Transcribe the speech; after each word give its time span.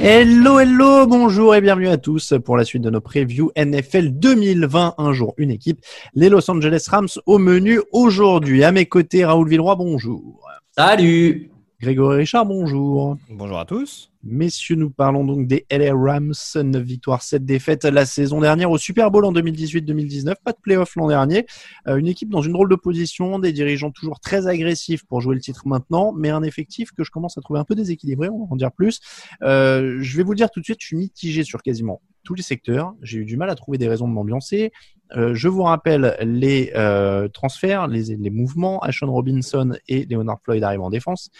Hello, 0.00 0.58
hello, 0.58 1.06
bonjour 1.06 1.54
et 1.54 1.60
bienvenue 1.60 1.88
à 1.88 1.98
tous 1.98 2.32
pour 2.44 2.56
la 2.56 2.64
suite 2.64 2.82
de 2.82 2.88
nos 2.88 3.02
previews 3.02 3.52
NFL 3.56 4.08
2020, 4.08 4.94
un 4.96 5.12
jour, 5.12 5.34
une 5.36 5.50
équipe, 5.50 5.80
les 6.14 6.30
Los 6.30 6.50
Angeles 6.50 6.86
Rams 6.90 7.08
au 7.26 7.36
menu 7.36 7.80
aujourd'hui. 7.92 8.64
À 8.64 8.72
mes 8.72 8.86
côtés, 8.86 9.26
Raoul 9.26 9.48
Villeroy, 9.48 9.76
bonjour. 9.76 10.40
Salut 10.74 11.51
Grégory 11.82 12.18
Richard, 12.18 12.46
bonjour. 12.46 13.16
Bonjour 13.28 13.58
à 13.58 13.64
tous. 13.64 14.12
Messieurs, 14.22 14.76
nous 14.76 14.90
parlons 14.90 15.24
donc 15.24 15.48
des 15.48 15.66
LA 15.68 15.92
Rams, 15.92 16.32
9 16.54 16.80
victoires, 16.80 17.22
7 17.22 17.44
défaites 17.44 17.84
la 17.84 18.06
saison 18.06 18.40
dernière 18.40 18.70
au 18.70 18.78
Super 18.78 19.10
Bowl 19.10 19.24
en 19.24 19.32
2018-2019, 19.32 20.34
pas 20.44 20.52
de 20.52 20.58
playoff 20.62 20.94
l'an 20.94 21.08
dernier. 21.08 21.44
Euh, 21.88 21.96
une 21.96 22.06
équipe 22.06 22.30
dans 22.30 22.40
une 22.40 22.52
drôle 22.52 22.68
de 22.68 22.76
position, 22.76 23.40
des 23.40 23.52
dirigeants 23.52 23.90
toujours 23.90 24.20
très 24.20 24.46
agressifs 24.46 25.04
pour 25.06 25.20
jouer 25.20 25.34
le 25.34 25.40
titre 25.40 25.66
maintenant, 25.66 26.12
mais 26.16 26.30
un 26.30 26.44
effectif 26.44 26.92
que 26.92 27.02
je 27.02 27.10
commence 27.10 27.36
à 27.36 27.40
trouver 27.40 27.58
un 27.58 27.64
peu 27.64 27.74
déséquilibré, 27.74 28.28
on 28.28 28.44
va 28.44 28.52
en 28.52 28.54
dire 28.54 28.70
plus. 28.70 29.00
Euh, 29.42 29.98
je 30.00 30.16
vais 30.16 30.22
vous 30.22 30.30
le 30.30 30.36
dire 30.36 30.52
tout 30.52 30.60
de 30.60 30.64
suite, 30.64 30.78
je 30.80 30.86
suis 30.86 30.96
mitigé 30.96 31.42
sur 31.42 31.62
quasiment 31.62 32.00
tous 32.22 32.34
les 32.34 32.44
secteurs. 32.44 32.94
J'ai 33.02 33.18
eu 33.18 33.24
du 33.24 33.36
mal 33.36 33.50
à 33.50 33.56
trouver 33.56 33.78
des 33.78 33.88
raisons 33.88 34.06
de 34.06 34.12
m'ambiancer. 34.12 34.70
Euh, 35.16 35.34
je 35.34 35.48
vous 35.48 35.62
rappelle 35.62 36.16
les 36.22 36.72
euh, 36.74 37.28
transferts, 37.28 37.88
les, 37.88 38.16
les 38.16 38.30
mouvements. 38.30 38.80
Ashon 38.80 39.10
Robinson 39.10 39.76
et 39.88 40.06
Leonard 40.06 40.40
Floyd 40.42 40.62
arrivent 40.62 40.82
en 40.82 40.90
défense. 40.90 41.30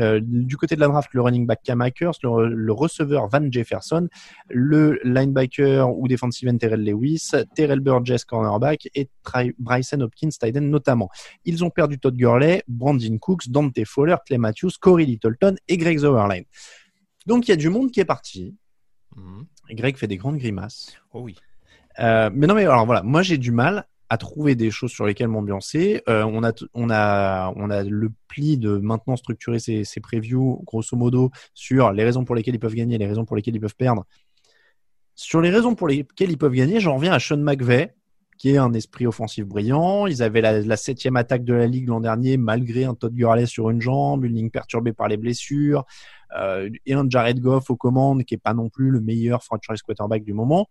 Euh, 0.00 0.20
du 0.22 0.56
côté 0.56 0.76
de 0.76 0.80
la 0.80 0.88
draft, 0.88 1.10
le 1.12 1.22
running 1.22 1.46
back 1.46 1.60
Cam 1.64 1.80
Akers, 1.80 2.14
le, 2.22 2.48
le, 2.48 2.72
receveur 2.72 3.28
Van 3.28 3.50
Jefferson, 3.50 4.08
le 4.48 4.98
linebacker 5.04 5.88
ou 5.88 6.08
defensive 6.08 6.48
end 6.48 6.58
Terrell 6.58 6.84
Lewis, 6.84 7.30
Terrell 7.54 7.80
Burgess 7.80 8.24
cornerback 8.24 8.88
et 8.94 9.08
Tri 9.22 9.54
Bryson 9.58 10.00
Hopkins 10.00 10.30
tight 10.30 10.56
end 10.56 10.62
notamment. 10.62 11.08
Ils 11.44 11.64
ont 11.64 11.70
perdu 11.70 11.98
Todd 11.98 12.16
Gurley, 12.16 12.62
Brandon 12.68 13.18
Cooks, 13.18 13.48
Dante 13.48 13.84
Fowler, 13.84 14.16
Clay 14.26 14.38
Matthews, 14.38 14.72
Corey 14.80 15.04
Littleton 15.04 15.56
et 15.68 15.76
Greg 15.76 15.98
Zowerline. 15.98 16.44
Donc 17.26 17.48
il 17.48 17.50
y 17.50 17.54
a 17.54 17.56
du 17.56 17.68
monde 17.68 17.90
qui 17.90 18.00
est 18.00 18.04
parti. 18.04 18.54
Mmh. 19.16 19.42
Greg 19.70 19.96
fait 19.96 20.06
des 20.06 20.16
grandes 20.16 20.38
grimaces. 20.38 20.96
Oh 21.12 21.20
oui. 21.20 21.36
Euh, 21.98 22.30
mais 22.32 22.46
non 22.46 22.54
mais 22.54 22.62
alors 22.62 22.84
voilà, 22.84 23.02
moi 23.02 23.22
j'ai 23.22 23.38
du 23.38 23.50
mal 23.50 23.86
à 24.08 24.18
trouver 24.18 24.54
des 24.54 24.70
choses 24.70 24.92
sur 24.92 25.04
lesquelles 25.06 25.28
m'ambiancer. 25.28 26.02
Euh, 26.08 26.22
on, 26.24 26.44
a, 26.44 26.52
on, 26.74 26.90
a, 26.90 27.52
on 27.56 27.70
a 27.70 27.82
le 27.82 28.10
pli 28.28 28.56
de 28.56 28.76
maintenant 28.76 29.16
structurer 29.16 29.58
ces, 29.58 29.84
ces 29.84 30.00
previews, 30.00 30.62
grosso 30.64 30.96
modo, 30.96 31.30
sur 31.54 31.92
les 31.92 32.04
raisons 32.04 32.24
pour 32.24 32.34
lesquelles 32.34 32.54
ils 32.54 32.60
peuvent 32.60 32.74
gagner 32.74 32.98
les 32.98 33.06
raisons 33.06 33.24
pour 33.24 33.36
lesquelles 33.36 33.56
ils 33.56 33.60
peuvent 33.60 33.76
perdre. 33.76 34.04
Sur 35.14 35.40
les 35.40 35.50
raisons 35.50 35.74
pour 35.74 35.88
lesquelles 35.88 36.30
ils 36.30 36.38
peuvent 36.38 36.52
gagner, 36.52 36.78
j'en 36.78 36.96
reviens 36.96 37.12
à 37.12 37.18
Sean 37.18 37.38
McVay, 37.38 37.94
qui 38.38 38.50
est 38.50 38.58
un 38.58 38.74
esprit 38.74 39.06
offensif 39.06 39.46
brillant. 39.46 40.06
Ils 40.06 40.22
avaient 40.22 40.42
la, 40.42 40.60
la 40.60 40.76
septième 40.76 41.16
attaque 41.16 41.42
de 41.42 41.54
la 41.54 41.66
ligue 41.66 41.88
l'an 41.88 42.00
dernier, 42.00 42.36
malgré 42.36 42.84
un 42.84 42.94
Todd 42.94 43.14
Gurley 43.14 43.46
sur 43.46 43.70
une 43.70 43.80
jambe, 43.80 44.24
une 44.24 44.34
ligne 44.34 44.50
perturbée 44.50 44.92
par 44.92 45.08
les 45.08 45.16
blessures, 45.16 45.86
euh, 46.36 46.68
et 46.84 46.92
un 46.92 47.08
Jared 47.08 47.40
Goff 47.40 47.70
aux 47.70 47.76
commandes, 47.76 48.24
qui 48.24 48.34
est 48.34 48.38
pas 48.38 48.52
non 48.52 48.68
plus 48.68 48.90
le 48.90 49.00
meilleur 49.00 49.42
franchise 49.42 49.80
quarterback 49.82 50.22
du 50.22 50.34
moment. 50.34 50.68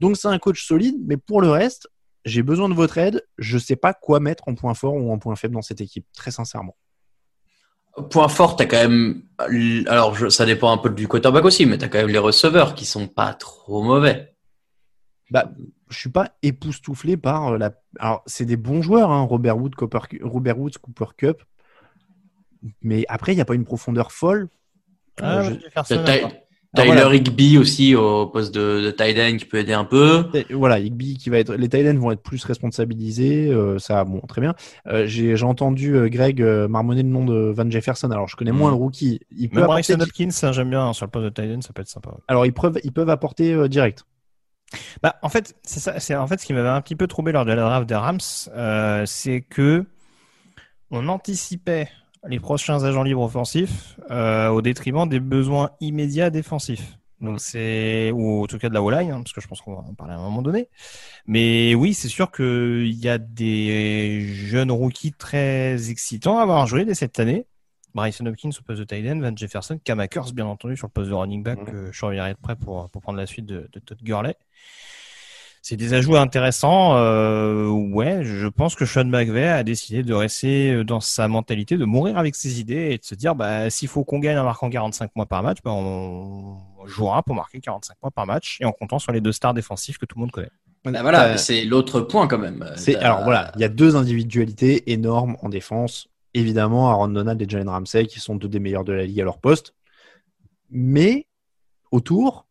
Donc 0.00 0.16
c'est 0.16 0.28
un 0.28 0.38
coach 0.38 0.66
solide, 0.66 0.96
mais 1.06 1.18
pour 1.18 1.42
le 1.42 1.50
reste, 1.50 1.88
j'ai 2.28 2.42
besoin 2.42 2.68
de 2.68 2.74
votre 2.74 2.98
aide. 2.98 3.26
Je 3.38 3.56
ne 3.56 3.60
sais 3.60 3.76
pas 3.76 3.94
quoi 3.94 4.20
mettre 4.20 4.48
en 4.48 4.54
point 4.54 4.74
fort 4.74 4.94
ou 4.94 5.12
en 5.12 5.18
point 5.18 5.36
faible 5.36 5.54
dans 5.54 5.62
cette 5.62 5.80
équipe, 5.80 6.06
très 6.14 6.30
sincèrement. 6.30 6.76
Point 8.10 8.28
fort, 8.28 8.56
tu 8.56 8.62
as 8.62 8.66
quand 8.66 8.88
même. 8.88 9.22
Alors, 9.88 10.14
je... 10.14 10.28
ça 10.28 10.46
dépend 10.46 10.72
un 10.72 10.78
peu 10.78 10.90
du 10.90 11.08
quarterback 11.08 11.44
aussi, 11.44 11.66
mais 11.66 11.78
tu 11.78 11.84
as 11.84 11.88
quand 11.88 11.98
même 11.98 12.08
les 12.08 12.18
receveurs 12.18 12.74
qui 12.74 12.84
sont 12.84 13.08
pas 13.08 13.34
trop 13.34 13.82
mauvais. 13.82 14.34
Bah, 15.30 15.50
je 15.90 15.98
suis 15.98 16.10
pas 16.10 16.30
époustouflé 16.42 17.16
par 17.16 17.58
la. 17.58 17.72
Alors, 17.98 18.22
c'est 18.26 18.44
des 18.44 18.56
bons 18.56 18.82
joueurs, 18.82 19.10
hein, 19.10 19.22
Robert, 19.22 19.58
Wood, 19.58 19.74
Cooper... 19.74 19.98
Robert 20.22 20.58
Woods, 20.58 20.78
Cooper 20.80 21.06
Cup. 21.16 21.42
Mais 22.82 23.04
après, 23.08 23.32
il 23.32 23.36
n'y 23.36 23.40
a 23.40 23.44
pas 23.44 23.54
une 23.54 23.64
profondeur 23.64 24.12
folle. 24.12 24.48
Ah, 25.20 25.40
Euh, 25.40 25.42
je... 25.42 26.47
Tyler 26.76 27.00
voilà. 27.02 27.14
Higby 27.14 27.56
aussi 27.58 27.94
au 27.94 28.26
poste 28.26 28.54
de, 28.54 28.82
de 28.82 28.90
tight 28.90 29.18
end 29.18 29.36
qui 29.38 29.46
peut 29.46 29.56
aider 29.58 29.72
un 29.72 29.84
peu. 29.86 30.26
Et 30.34 30.46
Voilà, 30.52 30.78
Higby 30.78 31.16
qui 31.16 31.30
va 31.30 31.38
être. 31.38 31.54
Les 31.54 31.68
tight 31.68 31.86
ends 31.88 31.98
vont 31.98 32.10
être 32.12 32.22
plus 32.22 32.44
responsabilisés. 32.44 33.48
euh, 33.48 33.78
ça, 33.78 34.04
bon, 34.04 34.20
très 34.20 34.40
bien. 34.42 34.54
Euh, 34.86 35.06
J'ai 35.06 35.34
j'ai 35.34 35.44
entendu 35.44 35.96
euh, 35.96 36.08
Greg 36.08 36.42
euh, 36.42 36.68
marmonner 36.68 37.02
le 37.02 37.08
nom 37.08 37.24
de 37.24 37.52
Van 37.56 37.68
Jefferson. 37.70 38.10
Alors, 38.10 38.28
je 38.28 38.36
connais 38.36 38.52
moins 38.52 38.70
le 38.70 38.76
rookie. 38.76 39.20
Il 39.36 39.48
peut 39.48 39.62
apporter 39.62 39.94
Hopkins, 39.94 40.28
hein, 40.42 40.52
j'aime 40.52 40.70
bien 40.70 40.84
hein, 40.86 40.92
sur 40.92 41.06
le 41.06 41.10
poste 41.10 41.24
de 41.24 41.30
Titan, 41.30 41.60
ça 41.62 41.72
peut 41.72 41.80
être 41.82 41.88
sympa. 41.88 42.10
Alors, 42.28 42.44
ils 42.44 42.52
peuvent, 42.52 42.78
ils 42.84 42.92
peuvent 42.92 43.10
apporter 43.10 43.54
euh, 43.54 43.66
direct. 43.68 44.04
Bah, 45.02 45.16
en 45.22 45.30
fait, 45.30 45.54
c'est 45.62 45.80
ça. 45.80 45.98
C'est 45.98 46.14
en 46.14 46.26
fait 46.26 46.38
ce 46.38 46.44
qui 46.44 46.52
m'avait 46.52 46.68
un 46.68 46.82
petit 46.82 46.96
peu 46.96 47.06
troublé 47.06 47.32
lors 47.32 47.46
de 47.46 47.50
la 47.52 47.62
draft 47.62 47.88
des 47.88 47.94
Rams, 47.94 48.18
euh, 48.54 49.04
c'est 49.06 49.40
que 49.40 49.86
on 50.90 51.08
anticipait 51.08 51.88
les 52.26 52.40
prochains 52.40 52.82
agents 52.84 53.02
libres 53.02 53.22
offensifs 53.22 53.98
euh, 54.10 54.48
au 54.48 54.62
détriment 54.62 55.08
des 55.08 55.20
besoins 55.20 55.70
immédiats 55.80 56.30
défensifs. 56.30 56.98
Donc 57.20 57.40
c'est 57.40 58.12
ou 58.12 58.44
en 58.44 58.46
tout 58.46 58.58
cas 58.58 58.68
de 58.68 58.74
la 58.74 58.82
O-line, 58.82 59.10
hein, 59.10 59.22
parce 59.22 59.32
que 59.32 59.40
je 59.40 59.48
pense 59.48 59.60
qu'on 59.60 59.74
va 59.74 59.80
en 59.80 59.94
parler 59.94 60.14
à 60.14 60.18
un 60.18 60.22
moment 60.22 60.42
donné. 60.42 60.68
Mais 61.26 61.74
oui, 61.74 61.94
c'est 61.94 62.08
sûr 62.08 62.30
qu'il 62.30 62.92
y 62.92 63.08
a 63.08 63.18
des 63.18 64.20
jeunes 64.20 64.70
rookies 64.70 65.12
très 65.12 65.90
excitants 65.90 66.38
à 66.38 66.42
avoir 66.42 66.66
joué 66.66 66.84
dès 66.84 66.94
cette 66.94 67.18
année. 67.18 67.46
Bryson 67.94 68.26
Hopkins 68.26 68.50
au 68.50 68.62
poste 68.62 68.78
de 68.78 68.84
tight 68.84 69.10
end, 69.10 69.18
Van 69.20 69.34
Jefferson, 69.34 69.80
Cam 69.82 69.98
Akers 69.98 70.32
bien 70.32 70.46
entendu 70.46 70.76
sur 70.76 70.86
le 70.86 70.92
poste 70.92 71.08
de 71.08 71.14
running 71.14 71.42
back. 71.42 71.58
Mhm. 71.58 71.74
euh, 71.74 71.92
je 71.92 71.98
surveillerai 71.98 72.34
de 72.34 72.38
près 72.38 72.54
pour 72.54 72.88
pour 72.90 73.02
prendre 73.02 73.18
la 73.18 73.26
suite 73.26 73.46
de, 73.46 73.68
de 73.72 73.80
Todd 73.80 73.98
Gurley. 74.02 74.36
C'est 75.68 75.76
des 75.76 75.92
ajouts 75.92 76.16
intéressants. 76.16 76.96
Euh, 76.96 77.66
ouais, 77.66 78.24
je 78.24 78.46
pense 78.46 78.74
que 78.74 78.86
Sean 78.86 79.04
McVay 79.04 79.48
a 79.48 79.62
décidé 79.62 80.02
de 80.02 80.14
rester 80.14 80.82
dans 80.82 81.00
sa 81.00 81.28
mentalité, 81.28 81.76
de 81.76 81.84
mourir 81.84 82.16
avec 82.16 82.36
ses 82.36 82.58
idées 82.58 82.92
et 82.92 82.96
de 82.96 83.04
se 83.04 83.14
dire, 83.14 83.34
bah, 83.34 83.68
s'il 83.68 83.88
faut 83.88 84.02
qu'on 84.02 84.18
gagne 84.18 84.38
en 84.38 84.44
marquant 84.44 84.70
45 84.70 85.12
points 85.12 85.26
par 85.26 85.42
match, 85.42 85.58
bah, 85.62 85.72
on 85.72 86.56
jouera 86.86 87.22
pour 87.22 87.34
marquer 87.34 87.60
45 87.60 87.98
points 88.00 88.10
par 88.10 88.24
match 88.24 88.56
et 88.62 88.64
en 88.64 88.72
comptant 88.72 88.98
sur 88.98 89.12
les 89.12 89.20
deux 89.20 89.30
stars 89.30 89.52
défensifs 89.52 89.98
que 89.98 90.06
tout 90.06 90.16
le 90.16 90.22
monde 90.22 90.30
connaît. 90.30 90.48
Bah 90.86 91.02
voilà, 91.02 91.32
Euh, 91.32 91.36
c'est 91.36 91.66
l'autre 91.66 92.00
point 92.00 92.28
quand 92.28 92.38
même. 92.38 92.64
Alors 92.98 93.24
voilà, 93.24 93.52
il 93.56 93.60
y 93.60 93.64
a 93.64 93.68
deux 93.68 93.94
individualités 93.94 94.90
énormes 94.90 95.36
en 95.42 95.50
défense. 95.50 96.08
Évidemment, 96.32 96.88
Aaron 96.88 97.08
Donald 97.08 97.42
et 97.42 97.46
Jalen 97.46 97.68
Ramsey 97.68 98.06
qui 98.06 98.20
sont 98.20 98.36
deux 98.36 98.48
des 98.48 98.58
meilleurs 98.58 98.84
de 98.84 98.94
la 98.94 99.04
ligue 99.04 99.20
à 99.20 99.24
leur 99.24 99.36
poste. 99.36 99.74
Mais 100.70 101.26
autour, 101.90 102.46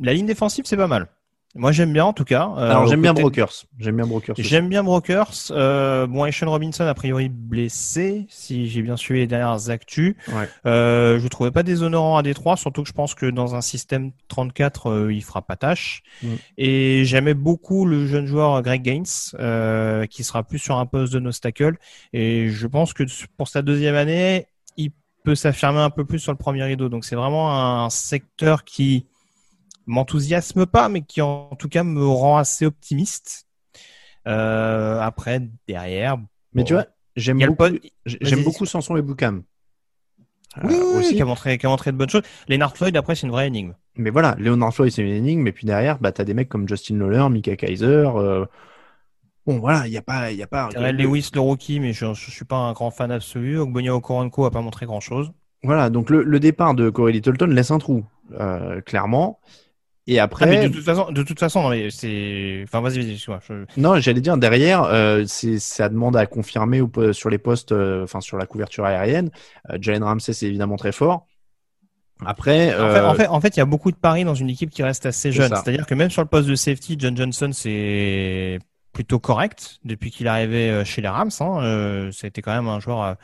La 0.00 0.14
ligne 0.14 0.24
défensive, 0.24 0.64
c'est 0.66 0.78
pas 0.78 0.86
mal. 0.86 1.06
Moi, 1.54 1.70
j'aime 1.70 1.92
bien 1.92 2.06
en 2.06 2.14
tout 2.14 2.24
cas. 2.24 2.50
Euh, 2.56 2.70
alors 2.70 2.86
j'aime 2.86 3.02
bien 3.02 3.12
Brokers. 3.12 3.66
J'aime 3.78 3.96
bien 3.96 4.06
Brokers. 4.06 4.34
J'aime 4.38 4.68
bien 4.70 4.82
Brokers. 4.82 5.50
Euh, 5.50 6.06
bon, 6.06 6.30
Sean 6.32 6.48
Robinson, 6.48 6.84
a 6.84 6.94
priori 6.94 7.28
blessé, 7.28 8.26
si 8.30 8.68
j'ai 8.68 8.80
bien 8.80 8.96
suivi 8.96 9.20
les 9.20 9.26
dernières 9.26 9.68
actus. 9.68 10.16
Ouais. 10.28 10.48
Euh, 10.64 11.18
je 11.18 11.24
ne 11.24 11.28
trouvais 11.28 11.50
pas 11.50 11.62
déshonorant 11.62 12.16
à 12.16 12.22
Détroit, 12.22 12.56
surtout 12.56 12.82
que 12.82 12.88
je 12.88 12.94
pense 12.94 13.14
que 13.14 13.26
dans 13.26 13.54
un 13.54 13.60
système 13.60 14.12
34, 14.28 14.86
euh, 14.86 15.12
il 15.12 15.22
fera 15.22 15.42
pas 15.42 15.56
tâche. 15.56 16.02
Mm. 16.22 16.34
Et 16.56 17.04
j'aimais 17.04 17.34
beaucoup 17.34 17.84
le 17.84 18.06
jeune 18.06 18.26
joueur 18.26 18.62
Greg 18.62 18.80
Gaines, 18.80 19.04
euh, 19.38 20.06
qui 20.06 20.24
sera 20.24 20.44
plus 20.44 20.58
sur 20.58 20.78
un 20.78 20.86
poste 20.86 21.12
de 21.12 21.18
nostacle. 21.18 21.76
Et 22.14 22.48
je 22.48 22.66
pense 22.66 22.94
que 22.94 23.02
pour 23.36 23.48
sa 23.48 23.60
deuxième 23.60 23.94
année, 23.94 24.46
il 24.78 24.92
peut 25.22 25.34
s'affirmer 25.34 25.80
un 25.80 25.90
peu 25.90 26.06
plus 26.06 26.18
sur 26.18 26.32
le 26.32 26.38
premier 26.38 26.64
rideau. 26.64 26.88
Donc 26.88 27.04
c'est 27.04 27.16
vraiment 27.16 27.84
un 27.84 27.90
secteur 27.90 28.64
qui 28.64 29.06
m'enthousiasme 29.86 30.66
pas, 30.66 30.88
mais 30.88 31.02
qui 31.02 31.20
en 31.20 31.50
tout 31.58 31.68
cas 31.68 31.84
me 31.84 32.06
rend 32.06 32.36
assez 32.38 32.66
optimiste. 32.66 33.46
Euh, 34.28 35.00
après, 35.00 35.40
derrière, 35.66 36.16
Mais 36.52 36.62
bon, 36.62 36.64
tu 36.64 36.74
vois, 36.74 36.86
j'aime 37.16 37.38
beaucoup, 37.44 37.78
j'aime 38.06 38.44
beaucoup 38.44 38.66
Sanson 38.66 38.96
et 38.96 39.02
Boukam. 39.02 39.42
Oui, 40.62 40.74
euh, 40.74 40.92
oui, 40.92 40.98
aussi. 40.98 41.16
qui 41.16 41.22
a 41.22 41.24
montré, 41.24 41.56
qui 41.58 41.66
a 41.66 41.68
montré 41.70 41.92
de 41.92 41.96
bonnes 41.96 42.10
choses. 42.10 42.22
Leonard 42.48 42.76
Floyd, 42.76 42.94
après, 42.96 43.14
c'est 43.14 43.26
une 43.26 43.32
vraie 43.32 43.46
énigme. 43.46 43.74
Mais 43.96 44.10
voilà, 44.10 44.36
Leonard 44.38 44.72
Floyd, 44.74 44.92
c'est 44.92 45.02
une 45.02 45.08
énigme, 45.08 45.42
mais 45.42 45.52
puis 45.52 45.66
derrière, 45.66 45.98
bah, 45.98 46.12
t'as 46.12 46.24
des 46.24 46.34
mecs 46.34 46.48
comme 46.48 46.68
Justin 46.68 46.98
Lawler, 46.98 47.28
Mika 47.30 47.56
Kaiser. 47.56 47.86
euh, 48.14 48.44
Bon, 49.46 49.58
voilà, 49.58 49.86
il 49.88 49.90
n'y 49.90 49.96
a 49.96 50.02
pas. 50.02 50.30
Il 50.30 50.36
y 50.36 50.42
a 50.42 50.46
pas 50.46 50.68
Terrell 50.68 50.96
Lewis, 50.96 51.30
le 51.34 51.40
rookie, 51.40 51.80
mais 51.80 51.92
je, 51.92 52.14
je 52.14 52.30
suis 52.30 52.44
pas 52.44 52.56
un 52.56 52.72
grand 52.72 52.90
fan 52.90 53.10
absolu. 53.10 53.58
Ogbonia 53.58 53.94
Okoronko 53.94 54.44
a 54.44 54.50
pas 54.50 54.60
montré 54.60 54.86
grand 54.86 55.00
chose. 55.00 55.32
Voilà, 55.64 55.90
donc 55.90 56.10
le, 56.10 56.22
le 56.22 56.40
départ 56.40 56.74
de 56.74 56.90
Corey 56.90 57.12
Littleton 57.12 57.46
laisse 57.46 57.70
un 57.70 57.78
trou, 57.78 58.04
euh, 58.32 58.80
clairement. 58.82 59.40
Et 60.08 60.18
Ah, 60.18 60.24
après, 60.24 60.46
mais 60.46 60.68
de 60.68 60.74
toute 60.74 60.84
façon, 60.84 61.12
de 61.12 61.22
toute 61.22 61.38
façon, 61.38 61.62
non, 61.62 61.68
mais 61.70 61.90
c'est. 61.90 62.62
Enfin, 62.64 62.80
vas-y, 62.80 62.98
vas-y, 62.98 63.16
je- 63.16 63.80
non, 63.80 64.00
j'allais 64.00 64.20
dire 64.20 64.36
derrière, 64.36 64.82
euh, 64.82 65.22
c'est 65.26 65.60
ça 65.60 65.88
demande 65.88 66.16
à 66.16 66.26
confirmer 66.26 66.82
sur 67.12 67.30
les 67.30 67.38
postes, 67.38 67.70
euh, 67.72 68.02
enfin 68.02 68.20
sur 68.20 68.36
la 68.36 68.46
couverture 68.46 68.84
aérienne. 68.84 69.30
Euh, 69.70 69.78
Jalen 69.80 70.02
Ramsey, 70.02 70.32
c'est 70.32 70.46
évidemment 70.46 70.76
très 70.76 70.90
fort. 70.92 71.26
Après, 72.24 72.74
En 72.74 72.88
fait, 72.92 73.00
en 73.00 73.14
fait, 73.14 73.26
en 73.28 73.40
fait, 73.40 73.56
il 73.56 73.60
y 73.60 73.62
a 73.62 73.64
beaucoup 73.66 73.90
de 73.90 73.96
paris 73.96 74.24
dans 74.24 74.34
une 74.34 74.50
équipe 74.50 74.70
qui 74.70 74.82
reste 74.82 75.06
assez 75.06 75.32
jeune. 75.32 75.52
C'est-à-dire 75.54 75.86
que 75.86 75.94
même 75.94 76.10
sur 76.10 76.22
le 76.22 76.28
poste 76.28 76.48
de 76.48 76.54
safety, 76.54 76.96
John 76.98 77.16
Johnson, 77.16 77.50
c'est 77.52 78.58
plutôt 78.92 79.18
correct 79.18 79.78
depuis 79.84 80.10
qu'il 80.10 80.26
est 80.26 80.30
arrivé 80.30 80.84
chez 80.84 81.00
les 81.00 81.08
Rams. 81.08 81.30
Hein. 81.40 81.58
Euh, 81.62 82.12
ça 82.12 82.26
a 82.26 82.28
été 82.28 82.42
quand 82.42 82.54
même 82.54 82.68
un 82.68 82.78
joueur, 82.78 83.02
euh, 83.02 83.14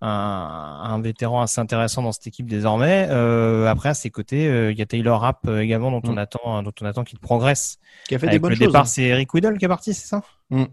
un, 0.00 0.80
un 0.84 1.00
vétéran 1.00 1.40
assez 1.42 1.60
intéressant 1.60 2.02
dans 2.02 2.12
cette 2.12 2.26
équipe 2.26 2.46
désormais. 2.48 3.06
Euh, 3.10 3.66
après, 3.66 3.88
à 3.90 3.94
ses 3.94 4.10
côtés, 4.10 4.46
euh, 4.48 4.72
il 4.72 4.78
y 4.78 4.82
a 4.82 4.86
Taylor 4.86 5.20
Rapp 5.20 5.46
euh, 5.48 5.60
également 5.60 5.90
dont 5.90 6.02
on 6.08 6.12
Mm. 6.14 6.18
attend, 6.18 6.62
dont 6.62 6.72
on 6.80 6.84
attend 6.84 7.04
qu'il 7.04 7.18
progresse. 7.18 7.78
qui 8.06 8.14
a 8.14 8.18
fait 8.18 8.26
des 8.26 8.30
Avec 8.32 8.42
bonnes 8.42 8.50
le 8.50 8.56
choses. 8.56 8.66
départ, 8.68 8.82
hein. 8.82 8.86
c'est 8.86 9.02
Eric 9.04 9.32
Weddle 9.34 9.58
qui 9.58 9.64
est 9.64 9.68
parti, 9.68 9.94
c'est 9.94 10.06
ça? 10.06 10.22
Mm. 10.50 10.64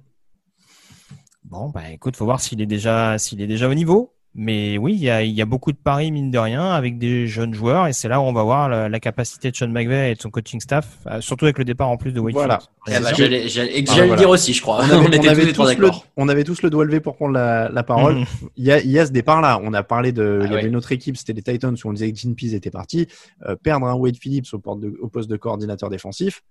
Bon, 1.45 1.69
bah 1.69 1.89
écoute, 1.91 2.15
faut 2.15 2.25
voir 2.25 2.39
s'il 2.39 2.61
est 2.61 2.65
déjà, 2.65 3.17
s'il 3.17 3.41
est 3.41 3.47
déjà 3.47 3.67
au 3.69 3.73
niveau. 3.73 4.13
Mais 4.35 4.79
oui, 4.79 4.93
il 4.93 5.03
y 5.03 5.09
a, 5.11 5.21
il 5.21 5.31
y 5.31 5.41
a 5.41 5.45
beaucoup 5.45 5.71
de 5.71 5.77
paris 5.77 6.11
mine 6.11 6.31
de 6.31 6.39
rien 6.39 6.71
avec 6.71 6.97
des 6.97 7.27
jeunes 7.27 7.53
joueurs 7.53 7.85
et 7.85 7.93
c'est 7.93 8.07
là 8.07 8.19
où 8.19 8.23
on 8.23 8.33
va 8.33 8.41
voir 8.41 8.67
la, 8.67 8.89
la 8.89 8.99
capacité 8.99 9.51
de 9.51 9.55
Sean 9.55 9.67
McVay 9.67 10.11
et 10.11 10.15
de 10.15 10.21
son 10.21 10.31
coaching 10.31 10.59
staff, 10.59 10.87
euh, 11.05 11.21
surtout 11.21 11.45
avec 11.45 11.59
le 11.59 11.65
départ 11.65 11.89
en 11.89 11.97
plus 11.97 12.13
de 12.13 12.19
Wade 12.19 12.33
Voilà. 12.33 12.59
J'allais 12.87 13.03
j'allais- 13.13 13.43
Ah, 13.45 13.47
j'allais 13.47 14.01
le 14.01 14.07
voilà. 14.07 14.15
dire 14.15 14.29
aussi, 14.29 14.53
je 14.53 14.61
crois. 14.61 14.83
On 14.91 14.95
On, 14.95 15.05
avait, 15.05 15.17
était 15.17 15.27
on 15.27 15.31
avait 15.31 15.41
tous 15.41 15.47
les 15.47 15.53
trois 15.53 15.75
tous 15.75 15.81
le, 15.81 15.89
on 16.17 16.29
avait 16.29 16.43
tous 16.43 16.61
le 16.63 16.69
doigt 16.71 16.83
levé 16.83 16.99
pour 16.99 17.15
prendre 17.15 17.33
la, 17.33 17.69
la 17.69 17.83
parole. 17.83 18.15
Mhm. 18.19 18.25
Il 18.57 18.63
y 18.65 18.71
a, 18.71 18.79
il 18.81 18.89
y 18.89 18.97
a 18.97 19.05
ce 19.05 19.11
départ-là. 19.11 19.59
On 19.63 19.71
a 19.73 19.83
parlé 19.83 20.11
de, 20.11 20.39
Ah 20.41 20.45
il 20.45 20.49
y 20.49 20.53
avait 20.53 20.63
ouais. 20.63 20.67
une 20.69 20.75
autre 20.75 20.91
équipe, 20.91 21.15
c'était 21.15 21.33
les 21.33 21.43
Titans 21.43 21.75
où 21.83 21.87
on 21.89 21.93
disait 21.93 22.11
que 22.11 22.17
Gene 22.17 22.33
Pease 22.35 22.55
était 22.55 22.71
parti. 22.71 23.07
Euh, 23.47 23.55
perdre 23.55 23.85
un 23.85 23.93
Wade 23.93 24.17
Phillips 24.17 24.47
au, 24.53 24.57
poste 24.59 24.81
de, 24.81 24.97
au 24.99 25.09
poste 25.09 25.29
de 25.29 25.37
coordinateur 25.37 25.89
défensif, 25.91 26.41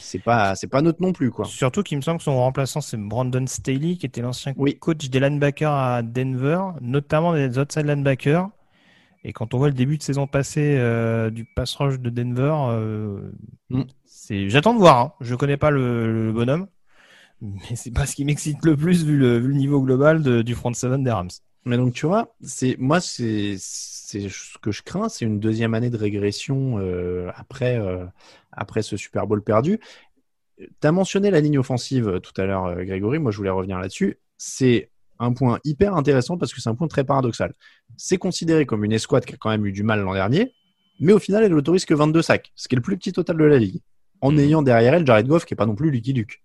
c'est 0.00 0.18
pas, 0.18 0.54
c'est 0.54 0.66
pas 0.66 0.82
notre 0.82 1.00
non 1.02 1.12
plus, 1.12 1.30
quoi. 1.30 1.44
Surtout 1.44 1.82
qu'il 1.82 1.96
me 1.98 2.02
semble 2.02 2.18
que 2.18 2.24
son 2.24 2.36
remplaçant 2.36 2.80
c'est 2.80 2.96
Brandon 2.96 3.46
Staley 3.46 3.96
qui 3.96 4.06
était 4.06 4.20
l'ancien 4.22 4.52
Oui. 4.56 4.76
coach 4.78 5.08
des 5.10 5.20
linebackers 5.20 5.72
à 5.72 6.02
Denver, 6.02 6.60
notamment 6.80 7.34
des 7.34 7.58
outside 7.58 7.86
linebackers. 7.86 8.48
Et 9.22 9.32
quand 9.34 9.52
on 9.52 9.58
voit 9.58 9.68
le 9.68 9.74
début 9.74 9.98
de 9.98 10.02
saison 10.02 10.26
passée 10.26 10.76
euh, 10.78 11.28
du 11.30 11.44
pass 11.44 11.74
rush 11.76 11.98
de 12.00 12.08
Denver, 12.10 12.54
euh, 12.70 13.30
Mm. 13.68 13.82
c'est 14.04 14.48
j'attends 14.48 14.72
de 14.74 14.78
voir. 14.78 14.98
Hein. 14.98 15.12
Je 15.20 15.34
connais 15.34 15.56
pas 15.58 15.70
le, 15.70 16.24
le 16.26 16.32
bonhomme, 16.32 16.66
mais 17.42 17.76
c'est 17.76 17.92
pas 17.92 18.06
ce 18.06 18.16
qui 18.16 18.24
m'excite 18.24 18.64
le 18.64 18.76
plus 18.76 19.04
vu 19.04 19.16
le, 19.18 19.38
vu 19.38 19.48
le 19.48 19.54
niveau 19.54 19.80
global 19.82 20.22
de- 20.22 20.42
du 20.42 20.54
front 20.54 20.72
seven 20.72 21.04
des 21.04 21.10
Rams. 21.10 21.28
Mais 21.64 21.76
donc, 21.76 21.92
tu 21.92 22.06
vois, 22.06 22.34
c'est, 22.42 22.76
moi, 22.78 23.00
c'est, 23.00 23.56
ce 23.58 24.58
que 24.62 24.72
je 24.72 24.82
crains, 24.82 25.08
c'est 25.08 25.24
une 25.24 25.40
deuxième 25.40 25.74
année 25.74 25.90
de 25.90 25.96
régression, 25.96 26.78
euh, 26.78 27.30
après, 27.36 27.78
euh, 27.78 28.04
après 28.52 28.82
ce 28.82 28.96
Super 28.96 29.26
Bowl 29.26 29.42
perdu. 29.42 29.78
Tu 30.58 30.86
as 30.86 30.92
mentionné 30.92 31.30
la 31.30 31.40
ligne 31.40 31.58
offensive 31.58 32.08
euh, 32.08 32.18
tout 32.18 32.38
à 32.40 32.44
l'heure, 32.44 32.66
euh, 32.66 32.84
Grégory. 32.84 33.18
Moi, 33.18 33.30
je 33.30 33.36
voulais 33.36 33.50
revenir 33.50 33.78
là-dessus. 33.78 34.18
C'est 34.36 34.90
un 35.18 35.32
point 35.32 35.58
hyper 35.64 35.94
intéressant 35.94 36.38
parce 36.38 36.52
que 36.54 36.60
c'est 36.60 36.70
un 36.70 36.74
point 36.74 36.88
très 36.88 37.04
paradoxal. 37.04 37.52
C'est 37.96 38.16
considéré 38.18 38.64
comme 38.66 38.84
une 38.84 38.92
escouade 38.92 39.24
qui 39.26 39.34
a 39.34 39.36
quand 39.38 39.50
même 39.50 39.66
eu 39.66 39.72
du 39.72 39.82
mal 39.82 40.00
l'an 40.00 40.14
dernier, 40.14 40.52
mais 40.98 41.12
au 41.12 41.18
final, 41.18 41.44
elle 41.44 41.54
autorise 41.54 41.84
que 41.84 41.94
22 41.94 42.22
sacs, 42.22 42.52
ce 42.56 42.68
qui 42.68 42.74
est 42.74 42.76
le 42.76 42.82
plus 42.82 42.96
petit 42.96 43.12
total 43.12 43.36
de 43.36 43.44
la 43.44 43.58
ligue, 43.58 43.80
en 44.22 44.32
Mhm. 44.32 44.38
ayant 44.38 44.62
derrière 44.62 44.94
elle 44.94 45.06
Jared 45.06 45.26
Goff, 45.26 45.44
qui 45.44 45.54
est 45.54 45.56
pas 45.56 45.66
non 45.66 45.74
plus 45.74 45.90
Lucky 45.90 46.12
Luke. 46.14 46.42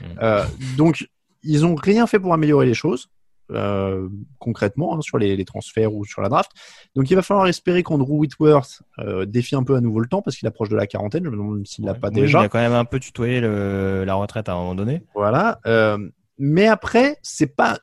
Mhm. 0.00 0.18
Euh, 0.22 0.44
donc, 0.76 1.08
ils 1.42 1.64
ont 1.64 1.74
rien 1.74 2.06
fait 2.06 2.18
pour 2.20 2.32
améliorer 2.34 2.66
les 2.66 2.74
choses. 2.74 3.08
Euh, 3.50 4.08
concrètement 4.38 4.96
hein, 4.96 5.00
sur 5.00 5.18
les, 5.18 5.36
les 5.36 5.44
transferts 5.44 5.94
ou 5.94 6.04
sur 6.04 6.20
la 6.22 6.28
draft. 6.28 6.50
Donc 6.94 7.10
il 7.10 7.14
va 7.14 7.22
falloir 7.22 7.46
espérer 7.46 7.82
qu'Andrew 7.82 8.18
Whitworth 8.18 8.82
euh, 8.98 9.24
défie 9.26 9.56
un 9.56 9.62
peu 9.62 9.74
à 9.76 9.80
nouveau 9.80 10.00
le 10.00 10.06
temps 10.08 10.22
parce 10.22 10.36
qu'il 10.36 10.46
approche 10.48 10.68
de 10.68 10.76
la 10.76 10.86
quarantaine. 10.86 11.24
Je 11.24 11.30
me 11.30 11.36
demande 11.36 11.66
s'il 11.66 11.84
l'a 11.84 11.92
Ouais. 11.92 11.98
pas 11.98 12.08
Oui, 12.08 12.14
déjà. 12.14 12.40
Il 12.40 12.44
a 12.44 12.48
quand 12.48 12.58
même 12.58 12.72
un 12.72 12.84
peu 12.84 13.00
tutoyé 13.00 13.40
le- 13.40 14.04
la 14.04 14.14
retraite 14.14 14.48
à 14.48 14.52
un 14.52 14.56
moment 14.56 14.74
donné. 14.74 15.02
Voilà. 15.14 15.60
Euh, 15.66 15.98
mais 16.38 16.66
après, 16.66 17.16
c'est 17.22 17.54
pas 17.56 17.78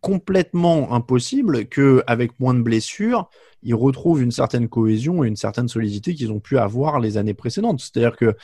complètement 0.00 0.94
impossible 0.94 1.66
que 1.66 2.02
avec 2.06 2.38
moins 2.40 2.54
de 2.54 2.62
blessures, 2.62 3.28
ils 3.62 3.74
retrouvent 3.74 4.22
une 4.22 4.30
certaine 4.30 4.66
cohésion 4.68 5.22
et 5.22 5.28
une 5.28 5.36
certaine 5.36 5.68
solidité 5.68 6.14
qu'ils 6.14 6.32
ont 6.32 6.40
pu 6.40 6.56
avoir 6.56 7.00
les 7.00 7.18
années 7.18 7.34
précédentes. 7.34 7.80
C'est-à-dire 7.80 8.16
que 8.16 8.34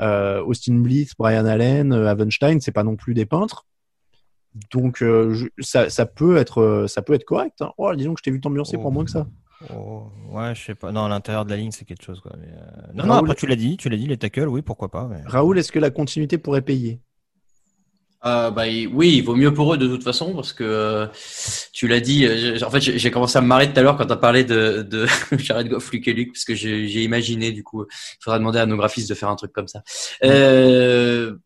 euh, 0.00 0.42
Austin 0.44 0.74
Blitz, 0.74 1.12
Brian 1.18 1.46
Allen, 1.46 1.92
euh, 1.94 2.06
Avenstein, 2.08 2.60
c'est 2.60 2.72
pas 2.72 2.84
non 2.84 2.96
plus 2.96 3.14
des 3.14 3.24
peintres. 3.24 3.64
Donc 4.72 5.02
euh, 5.02 5.32
je- 5.34 5.46
ça, 5.60 5.90
ça 5.90 6.06
peut 6.06 6.36
être 6.36 6.60
euh, 6.62 6.86
ça 6.86 7.02
peut 7.02 7.14
être 7.14 7.24
correct. 7.24 7.56
hein. 7.60 7.72
Oh, 7.78 7.94
disons 7.94 8.14
que 8.14 8.20
je 8.20 8.24
t'ai 8.24 8.30
vu 8.30 8.40
t'ambiancer 8.40 8.76
Oh. 8.78 8.82
pour 8.82 8.92
moins 8.92 9.04
que 9.04 9.10
ça. 9.10 9.26
Oh, 9.74 10.04
ouais, 10.30 10.54
je 10.54 10.62
sais 10.66 10.74
pas. 10.74 10.92
Non, 10.92 11.04
à 11.06 11.08
l'intérieur 11.08 11.44
de 11.46 11.50
la 11.50 11.56
ligne, 11.56 11.70
c'est 11.70 11.84
quelque 11.86 12.04
chose. 12.04 12.20
Quoi. 12.20 12.32
Mais, 12.38 12.46
euh, 12.48 12.92
Non, 12.94 13.04
non, 13.06 13.12
Raoul- 13.14 13.24
après, 13.30 13.34
tu 13.36 13.46
l'as 13.46 13.56
dit, 13.56 13.76
tu 13.78 13.88
l'as 13.88 13.96
dit, 13.96 14.06
les 14.06 14.18
tackles, 14.18 14.48
oui, 14.48 14.60
pourquoi 14.62 14.90
pas. 14.90 15.08
mais- 15.10 15.22
Raoul, 15.24 15.58
est-ce 15.58 15.72
que 15.72 15.78
la 15.78 15.90
continuité 15.90 16.36
pourrait 16.36 16.60
payer? 16.62 17.00
Euh, 18.24 18.50
bah, 18.50 18.64
oui, 18.92 19.16
il 19.18 19.22
vaut 19.22 19.36
mieux 19.36 19.54
pour 19.54 19.72
eux 19.72 19.78
de 19.78 19.86
toute 19.86 20.02
façon 20.02 20.34
parce 20.34 20.52
que 20.52 20.64
euh, 20.64 21.06
tu 21.72 21.86
l'as 21.86 22.00
dit. 22.00 22.26
en 22.64 22.70
fait, 22.70 22.80
j'ai 22.80 23.10
commencé 23.10 23.38
à 23.38 23.40
me 23.40 23.46
marrer 23.46 23.72
tout 23.72 23.78
à 23.78 23.82
l'heure 23.82 23.96
quand 23.96 24.06
tu 24.06 24.12
as 24.12 24.16
parlé 24.16 24.42
de, 24.42 24.82
de 24.82 25.06
Jared 25.38 25.68
Goff, 25.68 25.90
Luke 25.92 26.08
et 26.08 26.12
Luke, 26.12 26.32
parce 26.32 26.44
que 26.44 26.54
j'ai 26.54 26.88
j'ai 26.88 27.04
imaginé 27.04 27.52
du 27.52 27.62
coup. 27.62 27.84
Il 27.84 28.16
faudra 28.24 28.38
demander 28.38 28.58
à 28.58 28.66
nos 28.66 28.76
graphistes 28.76 29.08
de 29.08 29.14
faire 29.14 29.28
un 29.28 29.36
truc 29.36 29.52
comme 29.52 29.68
ça. 29.68 29.82
Euh, 30.24 31.36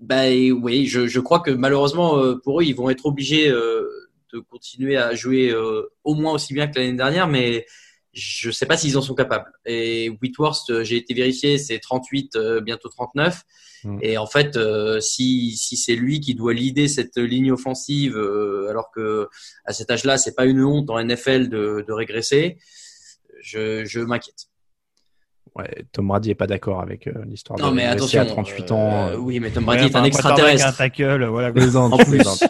bah 0.00 0.28
oui, 0.28 0.86
je, 0.86 1.06
je 1.06 1.20
crois 1.20 1.40
que 1.40 1.50
malheureusement 1.50 2.18
euh, 2.18 2.36
pour 2.36 2.60
eux, 2.60 2.64
ils 2.64 2.74
vont 2.74 2.90
être 2.90 3.06
obligés 3.06 3.48
euh, 3.48 3.88
de 4.32 4.40
continuer 4.40 4.96
à 4.96 5.14
jouer 5.14 5.50
euh, 5.50 5.90
au 6.04 6.14
moins 6.14 6.34
aussi 6.34 6.52
bien 6.52 6.66
que 6.66 6.78
l'année 6.78 6.96
dernière, 6.96 7.28
mais 7.28 7.66
je 8.12 8.50
sais 8.50 8.66
pas 8.66 8.76
s'ils 8.76 8.96
en 8.98 9.02
sont 9.02 9.14
capables. 9.14 9.50
Et 9.64 10.10
Whitworth, 10.22 10.82
j'ai 10.82 10.96
été 10.96 11.14
vérifié, 11.14 11.58
c'est 11.58 11.78
38, 11.78 12.36
euh, 12.36 12.60
bientôt 12.60 12.88
39. 12.88 13.42
Mm. 13.84 13.98
Et 14.02 14.18
en 14.18 14.26
fait, 14.26 14.58
si, 15.00 15.56
si 15.56 15.76
c'est 15.76 15.96
lui 15.96 16.20
qui 16.20 16.34
doit 16.34 16.52
leader 16.52 16.88
cette 16.88 17.16
ligne 17.16 17.52
offensive, 17.52 18.16
alors 18.68 18.90
que 18.90 19.28
à 19.64 19.72
cet 19.72 19.90
âge-là, 19.90 20.18
c'est 20.18 20.34
pas 20.34 20.46
une 20.46 20.62
honte 20.62 20.90
en 20.90 21.02
NFL 21.02 21.48
de, 21.48 21.84
de 21.86 21.92
régresser, 21.92 22.58
je, 23.40 23.84
je 23.84 24.00
m'inquiète. 24.00 24.48
Ouais, 25.56 25.86
Tom 25.92 26.08
Brady 26.08 26.30
est 26.30 26.34
pas 26.34 26.46
d'accord 26.46 26.82
avec 26.82 27.06
euh, 27.06 27.12
l'histoire 27.26 27.58
de 27.58 27.62
Non, 27.64 27.70
mais 27.70 27.88
régresser 27.88 28.18
attention. 28.18 28.20
à 28.20 28.44
38 28.44 28.70
euh, 28.70 28.74
ans. 28.74 29.08
euh, 29.08 29.16
oui, 29.16 29.40
mais 29.40 29.50
Tom 29.50 29.62
Ouais, 29.64 29.76
Brady 29.76 29.84
est 29.84 29.96
un 29.96 30.02
quarterback, 30.02 30.02
Un 30.02 30.52
extraterrestre. 30.52 30.76
tackle, 30.76 31.24
voilà. 31.24 31.48
Je 31.54 31.54
plaisante, 31.54 31.92
En 31.94 31.98
je 31.98 32.04
plus. 32.04 32.10
plaisante. 32.18 32.44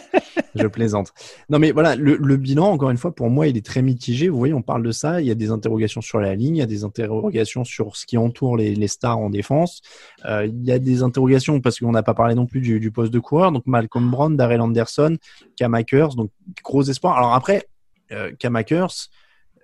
je 0.57 0.67
plaisante. 0.67 1.13
Non, 1.49 1.61
mais 1.61 1.71
voilà, 1.71 1.95
le, 1.95 2.17
le 2.17 2.37
bilan, 2.37 2.67
encore 2.73 2.91
une 2.91 2.97
fois, 2.97 3.15
pour 3.15 3.31
moi, 3.31 3.47
il 3.47 3.57
est 3.57 3.65
très 3.65 3.81
mitigé. 3.81 4.29
Vous 4.29 4.39
voyez, 4.39 4.55
on 4.55 4.63
parle 4.63 4.83
de 4.83 4.91
ça. 4.91 5.21
Il 5.21 5.27
y 5.29 5.31
a 5.31 5.37
des 5.37 5.51
interrogations 5.53 6.01
sur 6.01 6.19
la 6.19 6.35
ligne, 6.35 6.57
il 6.57 6.59
y 6.59 6.63
a 6.63 6.67
des 6.67 6.83
interrogations 6.83 7.63
sur 7.63 7.95
ce 7.95 8.07
qui 8.07 8.19
entoure 8.19 8.57
les, 8.57 8.75
les 8.75 8.89
stars 8.89 9.19
en 9.19 9.31
défense. 9.31 9.83
Euh, 10.25 10.47
il 10.47 10.65
y 10.65 10.73
a 10.73 10.81
des 10.81 11.05
interrogations 11.05 11.61
parce 11.61 11.79
qu'on 11.79 11.93
n'a 11.93 12.03
pas 12.03 12.15
parlé 12.15 12.35
non 12.35 12.47
plus 12.47 12.61
du, 12.61 12.81
du 12.81 12.91
poste 12.91 13.13
de 13.13 13.21
coureur. 13.21 13.53
Donc, 13.53 13.63
Malcolm 13.67 14.11
Brown, 14.11 14.37
Darrell 14.37 14.61
Anderson, 14.63 15.17
Cam 15.57 15.75
Akers, 15.75 16.17
donc 16.17 16.31
gros 16.65 16.83
espoir. 16.83 17.17
Alors 17.19 17.35
après, 17.35 17.69
euh, 18.11 18.33
Cam 18.39 18.57
Akers, 18.57 19.11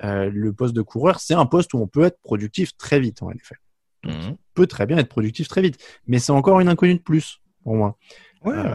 euh, 0.04 0.30
le 0.32 0.52
poste 0.52 0.74
de 0.74 0.82
coureur, 0.82 1.20
c'est 1.20 1.34
un 1.34 1.46
poste 1.46 1.74
où 1.74 1.78
on 1.78 1.86
peut 1.86 2.02
être 2.04 2.18
productif 2.22 2.76
très 2.76 3.00
vite, 3.00 3.22
en 3.22 3.30
effet. 3.30 3.56
Mhm. 4.04 4.36
peut 4.54 4.66
très 4.66 4.84
bien 4.84 4.98
être 4.98 5.08
productif 5.08 5.46
très 5.46 5.62
vite, 5.62 5.78
mais 6.08 6.18
c'est 6.18 6.32
encore 6.32 6.58
une 6.58 6.68
inconnue 6.68 6.96
de 6.96 7.00
plus 7.00 7.38
pour 7.62 7.76
moi. 7.76 7.96
Ouais, 8.44 8.52
Euh, 8.56 8.74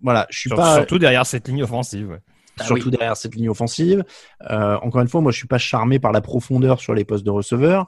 voilà, 0.00 0.26
je 0.30 0.38
suis 0.38 0.48
Sur- 0.48 0.56
pas 0.56 0.76
Surtout 0.76 0.98
derrière 0.98 1.26
cette 1.26 1.46
ligne 1.46 1.62
offensive. 1.62 2.08
ouais. 2.08 2.20
Ah 2.58 2.64
surtout 2.64 2.86
oui. 2.86 2.90
derrière 2.92 3.16
cette 3.16 3.34
ligne 3.34 3.50
offensive. 3.50 4.02
Euh, 4.50 4.76
encore 4.82 5.02
une 5.02 5.08
fois, 5.08 5.20
moi, 5.20 5.30
je 5.30 5.36
suis 5.36 5.46
pas 5.46 5.58
charmé 5.58 5.98
par 5.98 6.10
la 6.12 6.20
profondeur 6.22 6.80
sur 6.80 6.94
les 6.94 7.04
postes 7.04 7.24
de 7.24 7.30
receveur. 7.30 7.86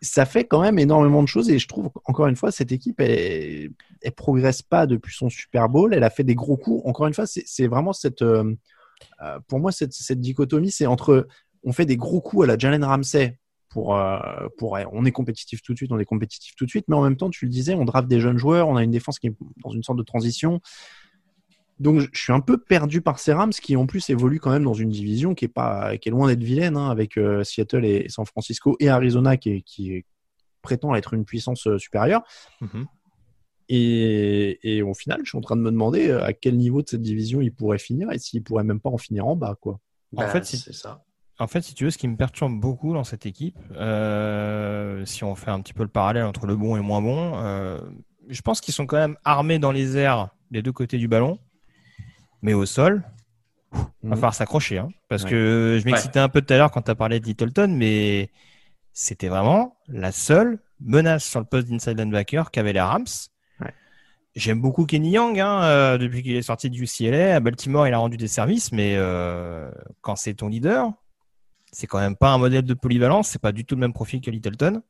Ça 0.00 0.24
fait 0.24 0.44
quand 0.44 0.62
même 0.62 0.78
énormément 0.78 1.22
de 1.22 1.28
choses 1.28 1.50
et 1.50 1.58
je 1.58 1.68
trouve 1.68 1.90
encore 2.06 2.26
une 2.26 2.36
fois 2.36 2.50
cette 2.50 2.72
équipe 2.72 3.00
elle, 3.00 3.70
elle 4.00 4.12
progresse 4.12 4.62
pas 4.62 4.86
depuis 4.86 5.14
son 5.14 5.28
Super 5.28 5.68
Bowl. 5.68 5.92
Elle 5.92 6.04
a 6.04 6.10
fait 6.10 6.24
des 6.24 6.34
gros 6.34 6.56
coups. 6.56 6.80
Encore 6.86 7.06
une 7.06 7.12
fois, 7.14 7.26
c'est 7.26 7.66
vraiment 7.66 7.92
cette 7.92 8.22
euh, 8.22 8.54
pour 9.48 9.60
moi 9.60 9.72
cette, 9.72 9.92
cette 9.92 10.20
dichotomie, 10.20 10.70
c'est 10.70 10.86
entre 10.86 11.26
on 11.64 11.72
fait 11.72 11.86
des 11.86 11.96
gros 11.96 12.20
coups 12.20 12.44
à 12.44 12.46
la 12.46 12.58
Jalen 12.58 12.84
Ramsey 12.84 13.38
pour 13.70 13.96
euh, 13.96 14.18
pour 14.58 14.72
ouais, 14.72 14.86
on 14.92 15.04
est 15.04 15.10
compétitif 15.12 15.62
tout 15.62 15.72
de 15.72 15.78
suite, 15.78 15.90
on 15.92 15.98
est 15.98 16.04
compétitif 16.04 16.54
tout 16.56 16.64
de 16.64 16.70
suite, 16.70 16.84
mais 16.88 16.94
en 16.96 17.02
même 17.02 17.16
temps, 17.16 17.30
tu 17.30 17.44
le 17.46 17.50
disais, 17.50 17.74
on 17.74 17.84
draft 17.84 18.06
des 18.08 18.20
jeunes 18.20 18.38
joueurs, 18.38 18.68
on 18.68 18.76
a 18.76 18.84
une 18.84 18.90
défense 18.92 19.18
qui 19.18 19.26
est 19.28 19.34
dans 19.64 19.70
une 19.70 19.82
sorte 19.82 19.98
de 19.98 20.04
transition. 20.04 20.60
Donc 21.80 22.00
je 22.12 22.20
suis 22.22 22.32
un 22.32 22.40
peu 22.40 22.56
perdu 22.56 23.00
par 23.00 23.18
ces 23.18 23.32
Rams 23.32 23.50
qui 23.50 23.74
en 23.74 23.86
plus 23.86 24.08
évoluent 24.08 24.38
quand 24.38 24.50
même 24.52 24.62
dans 24.62 24.74
une 24.74 24.90
division 24.90 25.34
qui 25.34 25.46
est 25.46 25.48
pas 25.48 25.98
qui 25.98 26.08
est 26.08 26.12
loin 26.12 26.28
d'être 26.28 26.42
vilaine 26.42 26.76
hein, 26.76 26.88
avec 26.88 27.16
euh, 27.18 27.42
Seattle 27.42 27.84
et 27.84 28.08
San 28.08 28.24
Francisco 28.26 28.76
et 28.78 28.88
Arizona 28.88 29.36
qui 29.36 29.50
est, 29.50 29.62
qui 29.62 29.92
est- 29.92 30.04
prétend 30.62 30.94
être 30.94 31.12
une 31.12 31.24
puissance 31.26 31.66
euh, 31.66 31.76
supérieure. 31.78 32.22
Mhm. 32.60 32.86
Et, 33.68 34.58
et 34.62 34.82
au 34.82 34.94
final, 34.94 35.20
je 35.24 35.30
suis 35.30 35.38
en 35.38 35.40
train 35.40 35.56
de 35.56 35.62
me 35.62 35.70
demander 35.70 36.08
euh, 36.10 36.22
à 36.24 36.32
quel 36.32 36.56
niveau 36.56 36.80
de 36.82 36.88
cette 36.88 37.02
division 37.02 37.40
il 37.40 37.52
pourrait 37.52 37.78
finir 37.78 38.10
et 38.12 38.18
s'il 38.18 38.42
pourrait 38.42 38.64
même 38.64 38.80
pas 38.80 38.90
en 38.90 38.98
finir 38.98 39.26
en 39.26 39.36
bas 39.36 39.56
quoi. 39.60 39.74
En 40.14 40.20
Bah, 40.20 40.28
fait, 40.28 40.44
si- 40.44 40.58
c'est 40.58 40.72
ça. 40.74 41.02
En 41.38 41.46
fait, 41.46 41.62
si 41.62 41.74
tu 41.74 41.84
veux, 41.84 41.90
ce 41.90 41.98
qui 41.98 42.06
me 42.08 42.16
perturbe 42.16 42.58
beaucoup 42.58 42.92
dans 42.94 43.04
cette 43.04 43.26
équipe, 43.26 43.56
euh, 43.72 45.04
si 45.04 45.24
on 45.24 45.34
fait 45.34 45.50
un 45.50 45.60
petit 45.60 45.72
peu 45.74 45.82
le 45.82 45.88
parallèle 45.88 46.24
entre 46.24 46.46
le 46.46 46.56
bon 46.56 46.76
et 46.76 46.78
le 46.78 46.84
moins 46.84 47.02
bon, 47.02 47.32
euh, 47.36 47.80
je 48.28 48.40
pense 48.42 48.60
qu'ils 48.60 48.74
sont 48.74 48.86
quand 48.86 48.96
même 48.96 49.16
armés 49.24 49.58
dans 49.58 49.72
les 49.72 49.96
airs 49.96 50.28
des 50.50 50.62
deux 50.62 50.72
côtés 50.72 50.98
du 50.98 51.08
ballon, 51.08 51.38
mais 52.42 52.54
au 52.54 52.66
sol, 52.66 53.02
il 53.72 53.78
va 53.78 53.86
Mhm. 54.10 54.14
falloir 54.16 54.34
s'accrocher. 54.34 54.78
Hein, 54.78 54.88
parce 55.08 55.24
Ouais. 55.24 55.30
que 55.30 55.78
je 55.80 55.84
m'excitais 55.88 56.20
un 56.20 56.28
peu 56.28 56.40
tout 56.40 56.52
à 56.52 56.56
l'heure 56.56 56.70
quand 56.70 56.82
tu 56.82 56.90
as 56.90 56.94
parlé 56.94 57.18
de 57.18 57.26
Littleton, 57.26 57.68
mais 57.76 58.30
c'était 58.92 59.28
vraiment 59.28 59.76
la 59.88 60.12
seule 60.12 60.60
menace 60.80 61.24
sur 61.24 61.40
le 61.40 61.46
poste 61.46 61.68
d'inside 61.68 61.98
linebacker 61.98 62.50
qu'avaient 62.52 62.72
les 62.72 62.80
Rams. 62.80 63.04
Ouais. 63.60 63.72
J'aime 64.36 64.60
beaucoup 64.60 64.86
Kenny 64.86 65.10
Young 65.12 65.40
hein, 65.40 65.62
euh, 65.64 65.98
depuis 65.98 66.22
qu'il 66.22 66.36
est 66.36 66.42
sorti 66.42 66.70
du 66.70 66.84
UCLA. 66.84 67.34
À 67.36 67.40
Baltimore, 67.40 67.88
il 67.88 67.94
a 67.94 67.98
rendu 67.98 68.16
des 68.16 68.28
services, 68.28 68.70
mais 68.72 68.94
euh, 68.96 69.70
quand 70.00 70.14
c'est 70.16 70.34
ton 70.34 70.48
leader, 70.48 70.92
c'est 71.74 71.86
quand 71.86 72.00
même 72.00 72.16
pas 72.16 72.32
un 72.32 72.38
modèle 72.38 72.64
de 72.64 72.74
polyvalence. 72.74 73.28
C'est 73.28 73.40
pas 73.40 73.52
du 73.52 73.64
tout 73.64 73.74
le 73.74 73.80
même 73.80 73.92
profil 73.92 74.20
que 74.20 74.30
Littleton. 74.30 74.82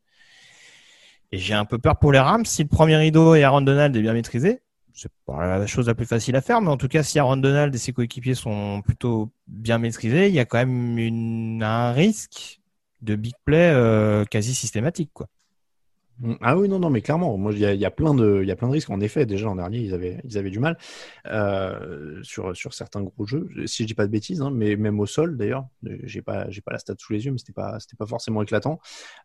Et 1.32 1.38
j'ai 1.38 1.54
un 1.54 1.64
peu 1.64 1.78
peur 1.78 1.98
pour 1.98 2.12
les 2.12 2.18
Rams. 2.20 2.44
Si 2.46 2.62
le 2.62 2.68
premier 2.68 2.96
rideau 2.96 3.34
et 3.34 3.42
Aaron 3.42 3.62
Donald 3.62 3.96
est 3.96 4.02
bien 4.02 4.12
maîtrisé, 4.12 4.60
c'est 4.92 5.10
pas 5.26 5.58
la 5.58 5.66
chose 5.66 5.88
la 5.88 5.94
plus 5.94 6.06
facile 6.06 6.36
à 6.36 6.40
faire, 6.40 6.60
mais 6.60 6.70
en 6.70 6.76
tout 6.76 6.88
cas, 6.88 7.02
si 7.02 7.18
Aaron 7.18 7.36
Donald 7.36 7.74
et 7.74 7.78
ses 7.78 7.92
coéquipiers 7.92 8.36
sont 8.36 8.80
plutôt 8.82 9.32
bien 9.48 9.78
maîtrisés, 9.78 10.28
il 10.28 10.34
y 10.34 10.38
a 10.38 10.44
quand 10.44 10.58
même 10.58 11.60
un 11.62 11.92
risque 11.92 12.60
de 13.02 13.16
big 13.16 13.34
play 13.44 13.70
euh, 13.74 14.24
quasi 14.24 14.54
systématique, 14.54 15.10
quoi. 15.12 15.26
Mm. 16.20 16.34
Ah 16.40 16.56
oui, 16.56 16.68
non, 16.68 16.78
non, 16.78 16.90
mais 16.90 17.00
clairement, 17.00 17.36
moi, 17.36 17.52
il 17.52 17.58
y 17.58 17.66
a, 17.66 17.74
il 17.74 17.80
y 17.80 17.84
a 17.84 17.90
plein 17.90 18.14
de, 18.14 18.40
il 18.42 18.48
y 18.48 18.52
a 18.52 18.56
plein 18.56 18.68
de 18.68 18.72
risques. 18.72 18.90
En 18.90 19.00
effet, 19.00 19.26
déjà 19.26 19.46
l'an 19.46 19.56
dernier, 19.56 19.78
ils 19.78 19.94
avaient, 19.94 20.20
ils 20.24 20.38
avaient 20.38 20.50
du 20.50 20.60
mal 20.60 20.78
euh, 21.26 22.20
sur, 22.22 22.56
sur 22.56 22.72
certains 22.72 23.02
gros 23.02 23.26
jeux. 23.26 23.48
Si 23.66 23.82
je 23.82 23.88
dis 23.88 23.94
pas 23.94 24.06
de 24.06 24.12
bêtises, 24.12 24.40
hein, 24.40 24.50
mais 24.52 24.76
même 24.76 25.00
au 25.00 25.06
sol, 25.06 25.36
d'ailleurs, 25.36 25.66
j'ai 26.04 26.22
pas, 26.22 26.48
j'ai 26.50 26.60
pas 26.60 26.72
la 26.72 26.78
stat 26.78 26.94
sous 26.98 27.12
les 27.12 27.24
yeux, 27.24 27.32
mais 27.32 27.38
c'était 27.38 27.52
pas, 27.52 27.80
c'était 27.80 27.96
pas 27.96 28.06
forcément 28.06 28.42
éclatant. 28.42 28.78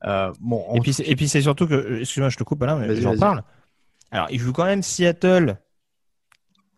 Euh, 0.05 0.31
bon, 0.39 0.65
en- 0.67 0.75
Et 0.75 0.79
puis, 0.79 0.93
c'est- 0.93 1.07
et 1.07 1.15
puis 1.15 1.27
c'est 1.27 1.41
surtout 1.41 1.67
que, 1.67 1.99
excuse-moi, 2.01 2.29
je 2.29 2.37
te 2.37 2.43
coupe 2.43 2.63
là, 2.63 2.75
mais 2.75 2.95
j'en 3.01 3.15
parle. 3.17 3.43
Alors, 4.11 4.27
il 4.31 4.39
joue 4.39 4.51
quand 4.53 4.65
même 4.65 4.81
Seattle, 4.81 5.57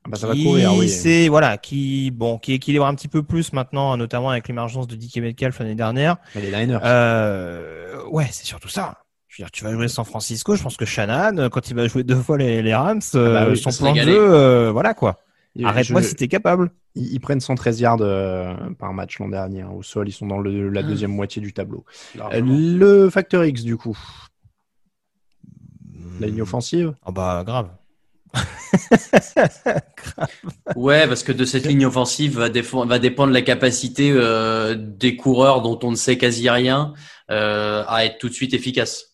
bah, 0.10 0.18
ça 0.18 0.28
va 0.28 0.34
qui, 0.34 0.44
courir, 0.44 0.74
oui. 0.76 0.90
c'est 0.90 1.30
voilà, 1.30 1.58
qui 1.58 2.12
bon, 2.12 2.38
qui 2.38 2.54
équilibre 2.54 2.86
un 2.86 2.96
petit 2.96 3.08
peu 3.08 3.24
plus 3.24 3.54
maintenant, 3.54 3.96
notamment 3.96 4.32
avec 4.32 4.48
l'émergence 4.50 4.88
de 4.88 4.96
Dick 4.96 5.16
Metcalf 5.18 5.60
l'année 5.60 5.76
dernière. 5.76 6.18
Mais 6.36 6.42
les 6.42 6.52
Niners. 6.52 6.80
Euh, 6.84 8.04
ouais, 8.10 8.28
c'est 8.32 8.46
surtout 8.46 8.68
ça. 8.68 8.98
Je 9.34 9.42
veux 9.42 9.46
dire, 9.46 9.52
tu 9.52 9.64
vas 9.64 9.72
jouer 9.72 9.88
San 9.88 10.04
Francisco, 10.04 10.58
je 10.58 10.62
pense 10.64 10.76
que 10.76 10.84
Shannon, 10.84 11.38
euh, 11.38 11.48
quand 11.48 11.70
il 11.70 11.74
va 11.78 11.88
jouer 11.88 12.04
deux 12.04 12.18
fois 12.18 12.38
les, 12.38 12.62
les 12.62 12.76
Rams, 12.76 13.00
euh, 13.16 13.34
bah 13.34 13.46
oui, 13.50 13.58
son 13.58 13.70
plan 13.72 13.94
de 13.94 13.96
jeu, 14.12 14.34
euh, 14.34 14.72
voilà 14.74 14.94
quoi. 14.94 15.22
Arrête-moi 15.70 16.02
je- 16.02 16.08
si 16.10 16.16
t'es 16.16 16.28
capable. 16.28 16.70
ils, 16.96 17.14
ils 17.14 17.20
prennent 17.22 17.40
113 17.40 17.80
yards 17.80 17.98
euh, 18.02 18.54
par 18.78 18.92
match 18.94 19.20
l'an 19.20 19.30
dernier. 19.30 19.62
hein. 19.62 19.70
Au 19.74 19.84
sol, 19.84 20.10
ils 20.10 20.12
sont 20.12 20.28
dans 20.28 20.40
le- 20.40 20.68
la 20.70 20.82
deuxième 20.90 21.12
moitié 21.12 21.42
du 21.42 21.54
tableau. 21.54 21.86
Euh, 22.34 22.42
le 22.42 23.10
facteur 23.10 23.46
X, 23.46 23.64
du 23.64 23.78
coup. 23.78 23.98
La 26.20 26.28
ligne 26.28 26.42
offensive. 26.42 26.94
Ah 27.06 27.12
bah 27.12 27.44
grave. 27.46 27.70
Ouais, 30.76 31.08
parce 31.08 31.24
que 31.24 31.32
de 31.32 31.46
cette 31.46 31.66
ligne 31.66 31.86
offensive 31.86 32.38
va, 32.38 32.50
dépendre 32.50 33.32
la 33.34 33.42
capacité 33.42 34.12
euh, 34.14 34.76
des 34.78 35.16
coureurs 35.16 35.62
dont 35.62 35.80
on 35.84 35.92
ne 35.92 35.96
sait 35.96 36.18
quasi 36.18 36.50
rien 36.50 36.94
euh, 37.30 37.84
à 37.88 38.06
être 38.06 38.18
tout 38.20 38.28
de 38.30 38.34
suite 38.34 38.54
efficace. 38.54 39.11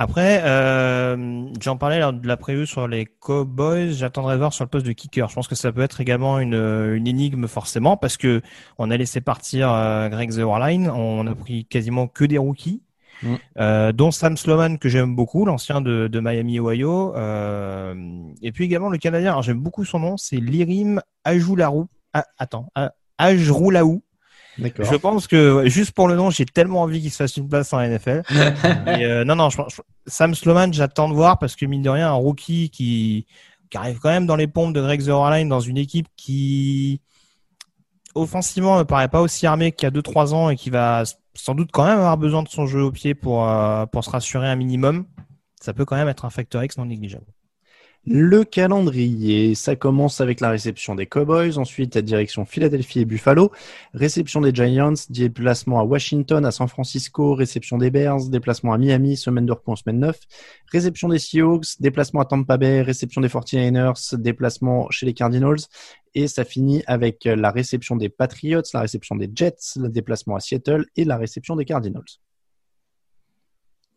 Après, 0.00 0.42
euh, 0.44 1.46
j'en 1.60 1.76
parlais 1.76 1.98
lors 1.98 2.12
de 2.12 2.26
la 2.26 2.36
prévue 2.36 2.66
sur 2.66 2.86
les 2.86 3.04
Cowboys. 3.04 3.92
J'attendrai 3.94 4.36
voir 4.36 4.52
sur 4.52 4.64
le 4.64 4.68
poste 4.70 4.86
de 4.86 4.92
kicker. 4.92 5.28
Je 5.28 5.34
pense 5.34 5.48
que 5.48 5.56
ça 5.56 5.72
peut 5.72 5.80
être 5.80 6.00
également 6.00 6.38
une, 6.38 6.54
une 6.54 7.08
énigme 7.08 7.48
forcément 7.48 7.96
parce 7.96 8.16
que 8.16 8.40
on 8.78 8.92
a 8.92 8.96
laissé 8.96 9.20
partir 9.20 9.72
euh, 9.72 10.08
Greg 10.08 10.30
The 10.30 10.38
Warline. 10.44 10.88
On 10.88 11.26
a 11.26 11.34
pris 11.34 11.64
quasiment 11.64 12.06
que 12.06 12.24
des 12.24 12.38
rookies, 12.38 12.82
Mm. 13.22 13.34
euh, 13.58 13.92
dont 13.92 14.10
Sam 14.10 14.36
Sloman 14.36 14.78
que 14.78 14.88
j'aime 14.88 15.16
beaucoup, 15.16 15.44
l'ancien 15.44 15.80
de, 15.80 16.08
de 16.08 16.20
Miami 16.20 16.60
Ohio. 16.60 17.14
Euh, 17.16 17.94
et 18.42 18.52
puis 18.52 18.64
également 18.64 18.88
le 18.90 18.98
Canadien. 18.98 19.30
Alors 19.30 19.42
j'aime 19.42 19.60
beaucoup 19.60 19.84
son 19.84 19.98
nom, 19.98 20.16
c'est 20.16 20.36
Lirim 20.36 21.00
Ajoulaou. 21.24 21.88
Ah, 22.14 22.24
attends, 22.38 22.70
ah, 22.74 22.92
Ajroulaou. 23.18 24.02
D'accord. 24.58 24.86
Je 24.90 24.96
pense 24.96 25.26
que 25.26 25.68
juste 25.68 25.92
pour 25.92 26.08
le 26.08 26.16
nom, 26.16 26.30
j'ai 26.30 26.44
tellement 26.44 26.82
envie 26.82 27.00
qu'il 27.00 27.10
se 27.10 27.16
fasse 27.16 27.36
une 27.36 27.48
place 27.48 27.72
en 27.72 27.80
NFL. 27.80 28.22
Et, 28.30 28.34
euh, 29.04 29.24
non, 29.24 29.36
non, 29.36 29.50
je, 29.50 29.58
je- 29.68 29.80
Sam 30.06 30.34
Sloman, 30.34 30.72
j'attends 30.72 31.08
de 31.08 31.14
voir 31.14 31.38
parce 31.38 31.54
que 31.54 31.64
mine 31.66 31.82
de 31.82 31.90
rien, 31.90 32.08
un 32.08 32.12
rookie 32.14 32.70
qui, 32.70 33.26
qui 33.70 33.78
arrive 33.78 33.98
quand 33.98 34.08
même 34.10 34.26
dans 34.26 34.36
les 34.36 34.46
pompes 34.48 34.74
de 34.74 34.80
Greg 34.80 35.00
Zerline 35.00 35.48
dans 35.48 35.60
une 35.60 35.76
équipe 35.76 36.08
qui 36.16 37.00
offensivement 38.14 38.78
me 38.78 38.84
paraît 38.84 39.08
pas 39.08 39.20
aussi 39.20 39.46
armée 39.46 39.72
qu'il 39.72 39.86
y 39.86 39.88
a 39.88 39.90
2-3 39.92 40.34
ans 40.34 40.50
et 40.50 40.56
qui 40.56 40.70
va 40.70 41.04
sans 41.34 41.54
doute 41.54 41.70
quand 41.72 41.84
même 41.84 41.98
avoir 41.98 42.16
besoin 42.16 42.42
de 42.42 42.48
son 42.48 42.66
jeu 42.66 42.82
au 42.82 42.90
pied 42.90 43.14
pour, 43.14 43.48
euh, 43.48 43.86
pour 43.86 44.02
se 44.04 44.10
rassurer 44.10 44.48
un 44.48 44.56
minimum. 44.56 45.06
Ça 45.60 45.72
peut 45.72 45.84
quand 45.84 45.96
même 45.96 46.08
être 46.08 46.24
un 46.24 46.30
facteur 46.30 46.64
X 46.64 46.78
non 46.78 46.86
négligeable. 46.86 47.26
Le 48.06 48.42
calendrier, 48.44 49.54
ça 49.54 49.76
commence 49.76 50.22
avec 50.22 50.40
la 50.40 50.48
réception 50.48 50.94
des 50.94 51.04
Cowboys, 51.04 51.58
ensuite 51.58 51.94
la 51.94 52.00
direction 52.00 52.46
Philadelphie 52.46 53.00
et 53.00 53.04
Buffalo, 53.04 53.52
réception 53.92 54.40
des 54.40 54.54
Giants, 54.54 54.94
déplacement 55.10 55.78
à 55.78 55.82
Washington, 55.82 56.46
à 56.46 56.50
San 56.50 56.68
Francisco, 56.68 57.34
réception 57.34 57.76
des 57.76 57.90
Bears, 57.90 58.30
déplacement 58.30 58.72
à 58.72 58.78
Miami, 58.78 59.18
semaine 59.18 59.44
de 59.44 59.52
repos 59.52 59.72
en 59.72 59.76
semaine 59.76 59.98
9, 59.98 60.18
réception 60.72 61.08
des 61.08 61.18
Seahawks, 61.18 61.80
déplacement 61.80 62.20
à 62.20 62.24
Tampa 62.24 62.56
Bay, 62.56 62.80
réception 62.80 63.20
des 63.20 63.28
49ers, 63.28 64.16
déplacement 64.16 64.88
chez 64.90 65.04
les 65.04 65.12
Cardinals, 65.12 65.60
et 66.14 66.28
ça 66.28 66.44
finit 66.44 66.82
avec 66.86 67.24
la 67.24 67.50
réception 67.50 67.96
des 67.96 68.08
Patriots, 68.08 68.62
la 68.72 68.80
réception 68.80 69.16
des 69.16 69.30
Jets, 69.34 69.76
le 69.76 69.90
déplacement 69.90 70.36
à 70.36 70.40
Seattle 70.40 70.86
et 70.96 71.04
la 71.04 71.18
réception 71.18 71.56
des 71.56 71.66
Cardinals. 71.66 72.02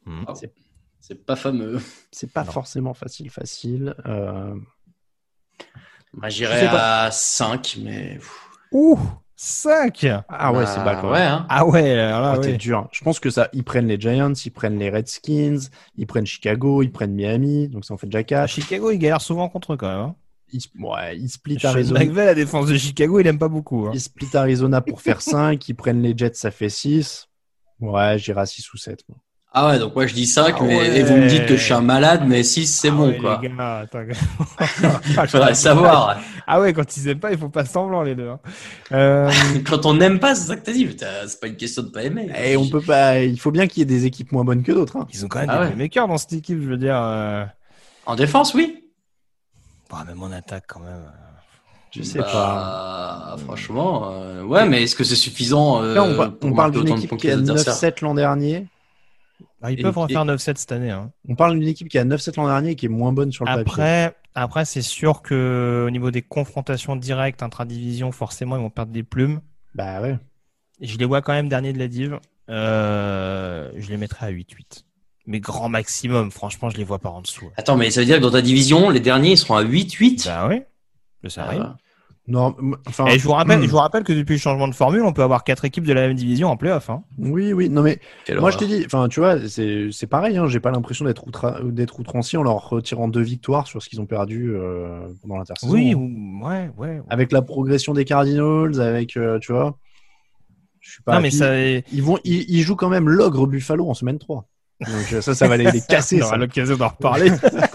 Ah, 0.05 0.33
C'est 1.01 1.25
pas 1.25 1.35
fameux. 1.35 1.79
C'est 2.11 2.31
pas 2.31 2.43
Non. 2.43 2.51
forcément 2.51 2.93
facile, 2.93 3.29
facile. 3.29 3.95
Euh, 4.05 4.53
Moi, 6.13 6.29
Je 6.29 6.35
j'irais 6.37 6.65
pas. 6.69 7.05
à 7.05 7.11
5, 7.11 7.77
mais. 7.83 8.19
Ouh 8.71 8.99
5 9.35 10.05
Ah 10.29 10.53
ouais, 10.53 10.63
Bah, 10.63 10.65
c'est 10.67 10.83
même. 10.83 11.03
Ouais, 11.11 11.21
hein. 11.21 11.45
Ah 11.49 11.65
ouais, 11.65 11.91
alors 11.99 12.21
là, 12.21 12.35
Oh, 12.37 12.41
t'es 12.41 12.51
ouais. 12.51 12.57
dur. 12.57 12.87
Je 12.91 13.03
pense 13.03 13.19
que 13.19 13.31
ça, 13.31 13.49
ils 13.53 13.63
prennent 13.63 13.87
les 13.87 13.99
Giants, 13.99 14.33
ils 14.33 14.51
prennent 14.51 14.77
les 14.77 14.91
Redskins, 14.91 15.57
ils 15.97 16.05
prennent 16.05 16.27
Chicago, 16.27 16.83
ils 16.83 16.91
prennent 16.91 17.13
Miami, 17.15 17.67
donc 17.67 17.83
ça 17.83 17.95
en 17.95 17.97
fait 17.97 18.05
déjà 18.07 18.19
À 18.19 18.23
4. 18.23 18.49
Chicago, 18.49 18.91
il 18.91 18.99
galère 18.99 19.19
souvent 19.21 19.49
contre 19.49 19.73
eux 19.73 19.77
quand 19.77 19.87
même. 19.89 19.99
Hein. 19.99 20.15
Ils, 20.53 20.61
ouais, 20.79 21.17
ils 21.17 21.29
split 21.29 21.59
Sean 21.59 21.69
Arizona. 21.69 22.01
McVay, 22.01 22.25
la 22.25 22.35
défense 22.35 22.67
de 22.67 22.77
Chicago, 22.77 23.19
il 23.19 23.25
aime 23.25 23.39
pas 23.39 23.47
beaucoup. 23.47 23.87
Hein. 23.87 23.91
Ils 23.95 24.01
split 24.01 24.29
Arizona 24.35 24.79
pour 24.81 25.01
faire 25.01 25.21
5, 25.23 25.67
ils 25.69 25.73
prennent 25.73 26.03
les 26.03 26.15
Jets, 26.15 26.33
ça 26.35 26.51
fait 26.51 26.69
6. 26.69 27.27
Ouais, 27.79 28.19
j'irai 28.19 28.41
à 28.41 28.45
6 28.45 28.71
ou 28.73 28.77
7. 28.77 29.03
moi. 29.09 29.17
Ah 29.53 29.67
ouais, 29.67 29.79
donc 29.79 29.93
moi 29.95 30.07
je 30.07 30.13
dis 30.13 30.25
5, 30.27 30.55
Ah 30.57 30.63
mais 30.63 30.77
ouais. 30.77 30.97
et 30.99 31.03
vous 31.03 31.17
me 31.17 31.27
dites 31.27 31.45
que 31.45 31.57
je 31.57 31.61
suis 31.61 31.73
un 31.73 31.81
malade, 31.81 32.23
mais 32.25 32.41
6 32.41 32.67
c'est 32.67 32.87
Ah 32.87 32.91
bon 32.91 33.09
ouais, 33.09 33.17
quoi. 33.17 33.39
les 33.43 33.49
gars, 33.49 33.85
faudrait 35.27 35.55
savoir. 35.55 36.17
Ah 36.47 36.61
ouais, 36.61 36.71
quand 36.71 36.95
ils 36.95 37.07
aiment 37.09 37.19
pas, 37.19 37.31
il 37.33 37.37
faut 37.37 37.49
pas 37.49 37.65
semblant 37.65 38.01
les 38.01 38.15
deux. 38.15 38.29
hein. 38.29 38.39
Euh, 38.93 39.29
Quand 39.69 39.85
on 39.85 39.93
n'aime 39.93 40.19
pas, 40.19 40.35
c'est 40.35 40.47
ça 40.47 40.55
que 40.55 40.63
t'as 40.65 40.71
dit. 40.71 40.87
C'est 41.27 41.39
pas 41.41 41.47
une 41.47 41.57
question 41.57 41.83
de 41.83 41.89
pas 41.89 42.03
aimer. 42.03 42.29
Et 42.41 42.55
on 42.55 42.67
peut 42.69 42.79
pas, 42.81 43.19
il 43.19 43.37
faut 43.39 43.51
bien 43.51 43.67
qu'il 43.67 43.79
y 43.79 43.81
ait 43.81 43.85
des 43.85 44.05
équipes 44.05 44.31
moins 44.31 44.45
bonnes 44.45 44.63
que 44.63 44.71
d'autres. 44.71 44.95
hein. 44.97 45.07
ils 45.13 45.25
ont 45.25 45.27
quand 45.27 45.39
même 45.39 45.49
Ah 45.49 45.57
des 45.57 45.61
ouais. 45.63 45.67
playmakers 45.71 46.07
dans 46.07 46.17
cette 46.17 46.33
équipe, 46.33 46.61
je 46.61 46.67
veux 46.69 46.77
dire. 46.77 46.95
Euh... 46.97 47.43
En 48.05 48.15
défense, 48.15 48.53
oui. 48.53 48.85
Bon, 49.89 49.97
même 50.07 50.23
en 50.23 50.31
attaque 50.31 50.63
quand 50.67 50.79
même. 50.79 51.03
Je 51.91 52.03
sais 52.03 52.19
Bah, 52.19 52.25
pas. 52.31 53.35
Franchement, 53.45 54.11
euh, 54.13 54.43
ouais, 54.43 54.65
mais 54.65 54.83
est-ce 54.83 54.95
que 54.95 55.03
c'est 55.03 55.15
suffisant 55.15 55.83
euh, 55.83 55.95
Là, 55.95 56.03
on, 56.03 56.13
va- 56.15 56.33
on 56.41 56.53
parle 56.53 56.71
d'une 56.71 56.81
autant 56.83 56.93
de 56.95 56.99
équipe 56.99 57.17
qui 57.17 57.29
a 57.29 57.33
adversaires 57.33 57.73
9-7 57.91 58.01
l'an 58.01 58.13
dernier. 58.15 58.67
Bah, 59.61 59.71
ils 59.71 59.79
Et- 59.79 59.83
peuvent 59.83 59.97
refaire 59.97 60.25
9-7 60.25 60.57
cette 60.57 60.71
année. 60.71 60.89
Hein. 60.89 61.11
On 61.29 61.35
parle 61.35 61.57
d'une 61.59 61.67
équipe 61.67 61.87
qui 61.87 61.97
a 61.99 62.03
9-7 62.05 62.35
l'an 62.37 62.47
dernier 62.47 62.71
et 62.71 62.75
qui 62.75 62.87
est 62.87 62.89
moins 62.89 63.13
bonne 63.13 63.31
sur 63.31 63.45
le 63.45 63.51
papier. 63.51 63.61
Après, 63.71 64.15
après 64.33 64.65
c'est 64.65 64.81
sûr 64.81 65.21
que 65.21 65.85
au 65.87 65.91
niveau 65.91 66.09
des 66.11 66.21
confrontations 66.23 66.95
directes 66.95 67.43
intra-division, 67.43 68.11
forcément, 68.11 68.55
ils 68.57 68.61
vont 68.61 68.69
perdre 68.71 68.91
des 68.91 69.03
plumes. 69.03 69.41
Bah 69.75 70.01
ouais. 70.01 70.17
Et 70.79 70.87
Je 70.87 70.97
les 70.97 71.05
vois 71.05 71.21
quand 71.21 71.33
même 71.33 71.47
dernier 71.47 71.73
de 71.73 71.79
la 71.79 71.87
div. 71.87 72.17
Euh, 72.49 73.69
je 73.77 73.89
les 73.89 73.97
mettrai 73.97 74.25
à 74.25 74.29
8-8. 74.31 74.83
Mais 75.27 75.39
grand 75.39 75.69
maximum, 75.69 76.31
franchement, 76.31 76.69
je 76.69 76.77
les 76.77 76.83
vois 76.83 76.97
pas 76.99 77.09
en 77.09 77.21
dessous. 77.21 77.51
Attends, 77.55 77.77
mais 77.77 77.91
ça 77.91 77.99
veut 78.01 78.05
dire 78.07 78.17
que 78.17 78.23
dans 78.23 78.31
ta 78.31 78.41
division, 78.41 78.89
les 78.89 78.99
derniers 78.99 79.31
ils 79.31 79.37
seront 79.37 79.55
à 79.55 79.63
8-8 79.63 80.25
Bah 80.25 80.47
oui, 80.49 80.61
ça 81.29 81.45
arrive. 81.45 81.61
Ah, 81.63 81.77
Non, 82.27 82.55
m- 82.59 82.75
enfin. 82.87 83.07
Et 83.07 83.17
je 83.17 83.23
vous 83.23 83.31
rappelle, 83.31 83.61
je 83.63 83.67
vous 83.69 83.77
rappelle 83.77 84.03
que 84.03 84.13
depuis 84.13 84.33
le 84.35 84.39
changement 84.39 84.67
de 84.67 84.75
formule, 84.75 85.01
on 85.01 85.11
peut 85.11 85.23
avoir 85.23 85.43
quatre 85.43 85.65
équipes 85.65 85.85
de 85.85 85.93
la 85.93 86.01
même 86.07 86.13
division 86.15 86.49
en 86.49 86.55
playoff. 86.57 86.89
Hein. 86.89 87.03
Oui, 87.17 87.51
oui. 87.51 87.67
Non 87.69 87.81
mais 87.81 87.99
quelle 88.25 88.39
Moi, 88.39 88.51
je 88.51 88.57
t'ai 88.57 88.67
dit, 88.67 88.83
enfin, 88.85 89.07
tu 89.09 89.19
vois, 89.19 89.37
c'est 89.49 89.89
c'est 89.91 90.07
pareil. 90.07 90.37
Hein, 90.37 90.47
J'ai 90.47 90.59
pas 90.59 90.71
l'impression 90.71 91.03
d'être 91.05 91.25
d'être 91.71 91.99
outrancier 91.99 92.37
en 92.37 92.43
leur 92.43 92.69
retirant 92.69 93.07
deux 93.07 93.21
victoires 93.23 93.67
sur 93.67 93.81
ce 93.81 93.89
qu'ils 93.89 93.99
ont 94.01 94.05
perdu 94.05 94.51
euh, 94.55 95.07
pendant 95.23 95.37
l'intersaison. 95.37 95.73
Oui, 95.73 95.93
ou- 95.95 96.45
ouais, 96.45 96.69
ouais. 96.77 96.87
ouais. 96.99 97.01
Avec 97.09 97.31
la 97.31 97.41
progression 97.41 97.93
des 97.93 98.05
Cardinals, 98.05 98.79
avec, 98.79 99.17
euh, 99.17 99.39
tu 99.39 99.51
vois, 99.51 99.77
je 100.79 100.91
suis 100.91 101.03
pas. 101.03 101.15
non, 101.15 101.21
mais 101.21 101.31
ça. 101.31 101.53
Ils 101.59 102.03
vont, 102.03 102.19
ils, 102.23 102.45
ils 102.49 102.61
jouent 102.61 102.75
quand 102.75 102.89
même 102.89 103.09
l'ogre 103.09 103.47
Buffalo 103.47 103.89
en 103.89 103.93
semaine 103.95 104.19
3. 104.19 104.47
Donc 104.81 105.13
euh, 105.13 105.21
ça, 105.21 105.35
ça 105.35 105.47
va 105.47 105.57
les, 105.57 105.69
les 105.71 105.81
casser. 105.87 106.21
on 106.21 106.25
aura 106.25 106.37
l'occasion 106.37 106.75
d'en 106.75 106.87
reparler. 106.87 107.31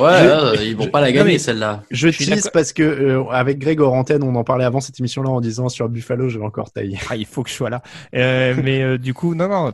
Ouais, 0.00 0.68
ils 0.68 0.76
vont 0.76 0.88
pas 0.88 1.00
la 1.00 1.12
gagner 1.12 1.38
celle-là. 1.38 1.82
Je, 1.90 2.08
tease 2.08 2.50
parce 2.52 2.72
que 2.72 2.82
euh, 2.82 3.24
avec 3.30 3.58
Greg 3.58 3.80
Orantène, 3.80 4.22
on 4.22 4.34
en 4.34 4.44
parlait 4.44 4.64
avant 4.64 4.80
cette 4.80 4.98
émission-là 4.98 5.30
en 5.30 5.40
disant 5.40 5.68
sur 5.68 5.88
Buffalo, 5.88 6.28
je 6.28 6.38
vais 6.38 6.44
encore 6.44 6.70
tailler. 6.72 6.98
Ah, 7.08 7.16
il 7.16 7.26
faut 7.26 7.42
que 7.42 7.50
je 7.50 7.54
sois 7.54 7.70
là. 7.70 7.82
Euh, 8.14 8.54
mais 8.62 8.82
euh, 8.82 8.98
du 8.98 9.14
coup, 9.14 9.34
non, 9.34 9.48
non, 9.48 9.72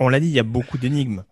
on 0.00 0.08
l'a 0.08 0.20
dit, 0.20 0.26
il 0.26 0.32
y 0.32 0.38
a 0.38 0.44
beaucoup 0.44 0.78
d'énigmes. 0.78 1.22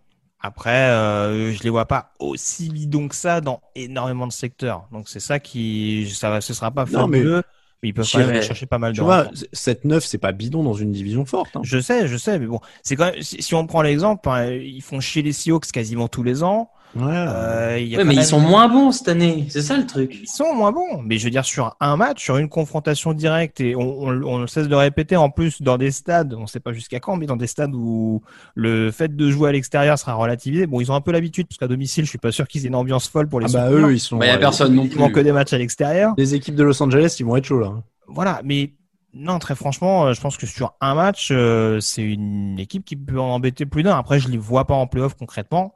Après, 0.40 0.90
euh, 0.90 1.52
je 1.52 1.62
les 1.62 1.70
vois 1.70 1.86
pas 1.86 2.12
aussi 2.18 2.68
bidons 2.68 3.08
que 3.08 3.14
ça 3.14 3.40
dans 3.40 3.60
énormément 3.74 4.26
de 4.26 4.32
secteurs. 4.32 4.86
Donc 4.92 5.08
c'est 5.08 5.20
ça 5.20 5.40
qui, 5.40 6.08
ça 6.14 6.30
va, 6.30 6.40
ce 6.40 6.54
sera 6.54 6.70
pas 6.70 6.86
fabuleux. 6.86 7.42
Mais 7.82 7.90
ils 7.90 7.92
peuvent 7.92 8.08
quand 8.10 8.18
même 8.18 8.42
chercher 8.42 8.66
pas 8.66 8.78
mal 8.78 8.92
tu 8.92 9.00
de 9.00 9.04
vois, 9.04 9.24
7-9, 9.54 10.00
c'est 10.00 10.18
pas 10.18 10.32
bidon 10.32 10.62
dans 10.62 10.74
une 10.74 10.92
division 10.92 11.24
forte. 11.26 11.56
Hein. 11.56 11.60
Je 11.62 11.78
sais, 11.78 12.06
je 12.06 12.16
sais, 12.16 12.38
mais 12.38 12.46
bon, 12.46 12.60
c'est 12.82 12.96
quand 12.96 13.06
même, 13.06 13.20
si, 13.20 13.54
on 13.54 13.66
prend 13.66 13.82
l'exemple, 13.82 14.28
hein, 14.28 14.50
ils 14.50 14.82
font 14.82 15.00
chier 15.00 15.22
les 15.22 15.32
Seahawks 15.32 15.66
quasiment 15.72 16.08
tous 16.08 16.22
les 16.22 16.42
ans. 16.42 16.70
Ouais, 16.94 17.12
euh, 17.12 17.78
y 17.78 17.96
a 17.96 18.04
mais 18.04 18.14
ils 18.14 18.24
sont 18.24 18.40
moins 18.40 18.68
bons 18.68 18.92
cette 18.92 19.08
année, 19.08 19.46
c'est 19.50 19.60
ça 19.60 19.76
le 19.76 19.86
truc. 19.86 20.18
Ils 20.22 20.28
sont 20.28 20.54
moins 20.54 20.72
bons, 20.72 21.02
mais 21.04 21.18
je 21.18 21.24
veux 21.24 21.30
dire 21.30 21.44
sur 21.44 21.76
un 21.80 21.96
match, 21.96 22.22
sur 22.22 22.38
une 22.38 22.48
confrontation 22.48 23.12
directe, 23.12 23.60
et 23.60 23.76
on, 23.76 24.02
on, 24.02 24.22
on 24.22 24.46
cesse 24.46 24.68
de 24.68 24.74
répéter 24.74 25.16
en 25.16 25.28
plus 25.28 25.60
dans 25.60 25.76
des 25.76 25.90
stades, 25.90 26.34
on 26.34 26.46
sait 26.46 26.60
pas 26.60 26.72
jusqu'à 26.72 27.00
quand, 27.00 27.16
mais 27.16 27.26
dans 27.26 27.36
des 27.36 27.46
stades 27.46 27.74
où 27.74 28.22
le 28.54 28.90
fait 28.90 29.14
de 29.14 29.30
jouer 29.30 29.50
à 29.50 29.52
l'extérieur 29.52 29.98
sera 29.98 30.14
relativisé. 30.14 30.66
Bon, 30.66 30.80
ils 30.80 30.90
ont 30.90 30.94
un 30.94 31.00
peu 31.00 31.12
l'habitude 31.12 31.46
parce 31.48 31.58
qu'à 31.58 31.68
domicile, 31.68 32.04
je 32.04 32.10
suis 32.10 32.18
pas 32.18 32.32
sûr 32.32 32.48
qu'ils 32.48 32.64
aient 32.64 32.68
une 32.68 32.74
ambiance 32.74 33.08
folle 33.08 33.28
pour 33.28 33.40
les. 33.40 33.54
Ah 33.56 33.68
bah 33.68 33.70
eux, 33.70 33.92
ils 33.92 34.00
sont. 34.00 34.16
Il 34.16 34.20
bah, 34.20 34.26
y 34.26 34.30
a 34.30 34.38
personne 34.38 34.74
non 34.74 34.86
plus. 34.86 34.98
Ils 34.98 35.12
que 35.12 35.20
des 35.20 35.32
matchs 35.32 35.52
à 35.52 35.58
l'extérieur. 35.58 36.14
Les 36.16 36.34
équipes 36.34 36.54
de 36.54 36.62
Los 36.62 36.82
Angeles, 36.82 37.16
ils 37.18 37.26
vont 37.26 37.36
être 37.36 37.44
chauds 37.44 37.60
là. 37.60 37.74
Voilà, 38.08 38.40
mais 38.44 38.72
non, 39.12 39.38
très 39.38 39.54
franchement, 39.54 40.06
euh, 40.06 40.12
je 40.12 40.20
pense 40.20 40.36
que 40.36 40.46
sur 40.46 40.74
un 40.80 40.94
match, 40.94 41.28
euh, 41.30 41.80
c'est 41.80 42.02
une 42.02 42.58
équipe 42.58 42.84
qui 42.84 42.96
peut 42.96 43.18
en 43.18 43.28
embêter 43.28 43.66
plus 43.66 43.82
d'un. 43.82 43.96
Après, 43.96 44.20
je 44.20 44.28
les 44.28 44.38
vois 44.38 44.66
pas 44.66 44.74
en 44.74 44.86
playoff 44.86 45.14
concrètement. 45.14 45.74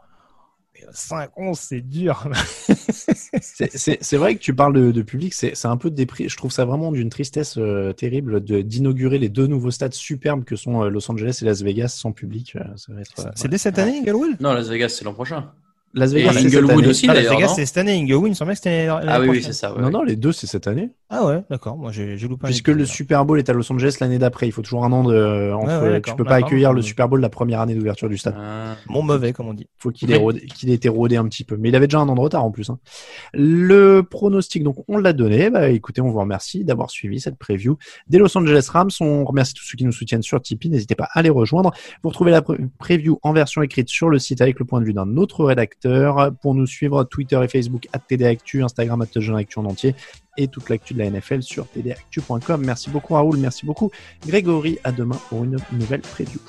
5-11, 0.93 1.55
c'est 1.55 1.81
dur. 1.81 2.29
c'est 3.41 4.17
vrai 4.17 4.35
que 4.35 4.41
tu 4.41 4.55
parles 4.55 4.93
de, 4.93 5.03
public, 5.03 5.35
c'est 5.35 5.67
un 5.67 5.77
peu 5.77 5.91
dépri. 5.91 6.29
Je 6.29 6.37
trouve 6.37 6.53
ça 6.53 6.65
vraiment 6.65 6.93
d'une 6.93 7.11
tristesse 7.11 7.57
euh, 7.59 7.93
terrible 7.93 8.41
d'inaugurer 8.41 9.19
les 9.19 9.29
deux 9.29 9.47
nouveaux 9.47 9.71
stades 9.71 9.95
superbes 9.95 10.45
que 10.45 10.57
sont 10.57 10.85
Los 10.85 11.11
Angeles 11.11 11.41
et 11.43 11.45
Las 11.45 11.63
Vegas 11.63 11.89
sans 11.89 12.13
public. 12.13 12.57
c'est 13.35 13.49
dès 13.49 13.59
cette 13.59 13.79
année, 13.79 14.03
Galway? 14.05 14.29
Non, 14.41 14.53
Las 14.53 14.69
Vegas, 14.69 14.91
c'est 14.91 15.05
l'an 15.05 15.15
prochain. 15.15 15.53
Las 15.93 16.13
Vegas, 16.13 16.37
Inglewood 16.37 16.87
aussi 16.87 17.07
ah, 17.09 17.15
d'ailleurs. 17.15 17.33
Las 17.33 17.41
Vegas, 17.41 17.55
c'est 17.57 17.67
cette 17.67 17.79
année. 17.79 17.95
Inglewood, 17.95 18.29
il 18.29 18.31
me 18.31 18.35
semblait 18.35 18.55
que 18.55 18.59
c'était 18.59 18.87
Ah 18.89 19.21
oui, 19.21 19.29
oui 19.29 19.43
c'est 19.43 19.53
ça. 19.53 19.75
Ouais, 19.75 19.83
non, 19.83 19.91
non, 19.91 20.03
les 20.03 20.15
deux, 20.15 20.31
c'est 20.31 20.47
cette 20.47 20.69
année. 20.69 20.91
Ah 21.09 21.27
ouais, 21.27 21.43
d'accord. 21.51 21.77
Moi, 21.77 21.91
j'ai 21.91 22.17
loupé. 22.17 22.47
Puisque 22.47 22.69
le 22.69 22.85
Super 22.85 23.25
Bowl 23.25 23.41
est 23.41 23.49
à 23.49 23.53
Los 23.53 23.71
Angeles 23.73 23.97
l'année 24.01 24.19
d'après, 24.19 24.47
il 24.47 24.53
faut 24.53 24.63
toujours 24.63 24.85
un 24.85 24.93
an 24.93 25.03
de. 25.03 25.53
Entre... 25.53 26.01
tu 26.01 26.15
peux 26.15 26.25
pas 26.25 26.37
accueillir 26.37 26.73
le 26.73 26.83
Super 26.83 27.09
Bowl 27.09 27.21
la 27.21 27.29
première 27.29 27.61
année 27.61 27.75
d'ouverture 27.75 28.09
du 28.09 28.19
stade. 28.19 28.37
Ah. 28.39 28.77
Mon 28.87 29.03
mauvais, 29.03 29.33
comme 29.33 29.49
on 29.49 29.55
dit. 29.55 29.67
Faut 29.79 29.91
qu'il 29.91 30.13
ait, 30.13 30.23
qu'il 30.55 30.71
ait 30.71 30.75
été 30.75 30.89
rodé 30.89 31.17
un 31.17 31.25
petit 31.25 31.43
peu. 31.43 31.57
Mais 31.57 31.71
il 31.71 31.77
avait 31.77 31.89
déjà 31.89 31.99
un 31.99 32.09
an 32.09 32.15
de 32.15 32.21
retard 32.21 32.45
en 32.45 32.53
plus. 32.53 32.71
Hein. 32.71 32.79
Le 33.35 34.03
pronostic, 34.03 34.63
donc, 34.63 34.77
on 34.87 34.99
l'a 34.99 35.13
donné. 35.13 35.51
Bah, 35.51 35.69
écoutez, 35.71 36.01
on 36.01 36.11
vous 36.11 36.21
remercie 36.21 36.65
d'avoir 36.65 36.91
suivi 36.91 37.19
cette 37.19 37.37
preview 37.37 37.79
des 38.09 38.19
Los 38.19 38.37
Angeles 38.39 38.69
Rams. 38.73 38.91
On 39.01 39.25
remercie 39.25 39.55
tous 39.55 39.65
ceux 39.65 39.77
qui 39.77 39.85
nous 39.85 39.93
soutiennent 39.93 40.23
sur 40.23 40.41
Tipeee. 40.41 40.71
N'hésitez 40.71 40.95
pas 40.95 41.09
à 41.13 41.23
les 41.23 41.31
rejoindre. 41.31 41.73
Vous 42.05 42.11
retrouvez 42.11 42.31
la 42.31 42.43
preview 42.79 43.19
en 43.23 43.33
version 43.33 43.63
écrite 43.63 43.89
sur 43.89 44.09
le 44.09 44.21
site 44.21 44.41
avec 44.41 44.61
le 44.61 44.65
point 44.65 44.81
de 44.81 44.85
vue 44.85 44.95
d'un 44.95 45.17
autre 45.17 45.45
rédacteur. 45.45 45.80
Pour 46.43 46.55
nous 46.55 46.67
suivre, 46.67 47.05
Twitter 47.05 47.41
et 47.43 47.49
Facebook 47.49 47.89
à 47.93 47.99
TDActu, 47.99 48.63
Instagram 48.63 49.03
à 49.03 49.05
Actu 49.05 49.59
en 49.59 49.65
entier 49.65 49.95
et 50.37 50.49
toute 50.49 50.69
l'actu 50.69 50.95
de 50.95 50.99
la 50.99 51.11
NFL 51.11 51.43
sur 51.43 51.67
tdactu.com. 51.67 52.63
Merci 52.65 52.91
beaucoup 52.91 53.15
Raoul, 53.15 53.37
merci 53.39 53.67
beaucoup 53.67 53.91
Grégory. 54.27 54.79
À 54.85 54.93
demain 54.93 55.19
pour 55.29 55.45
une 55.45 55.59
nouvelle 55.73 56.01
preview. 56.01 56.41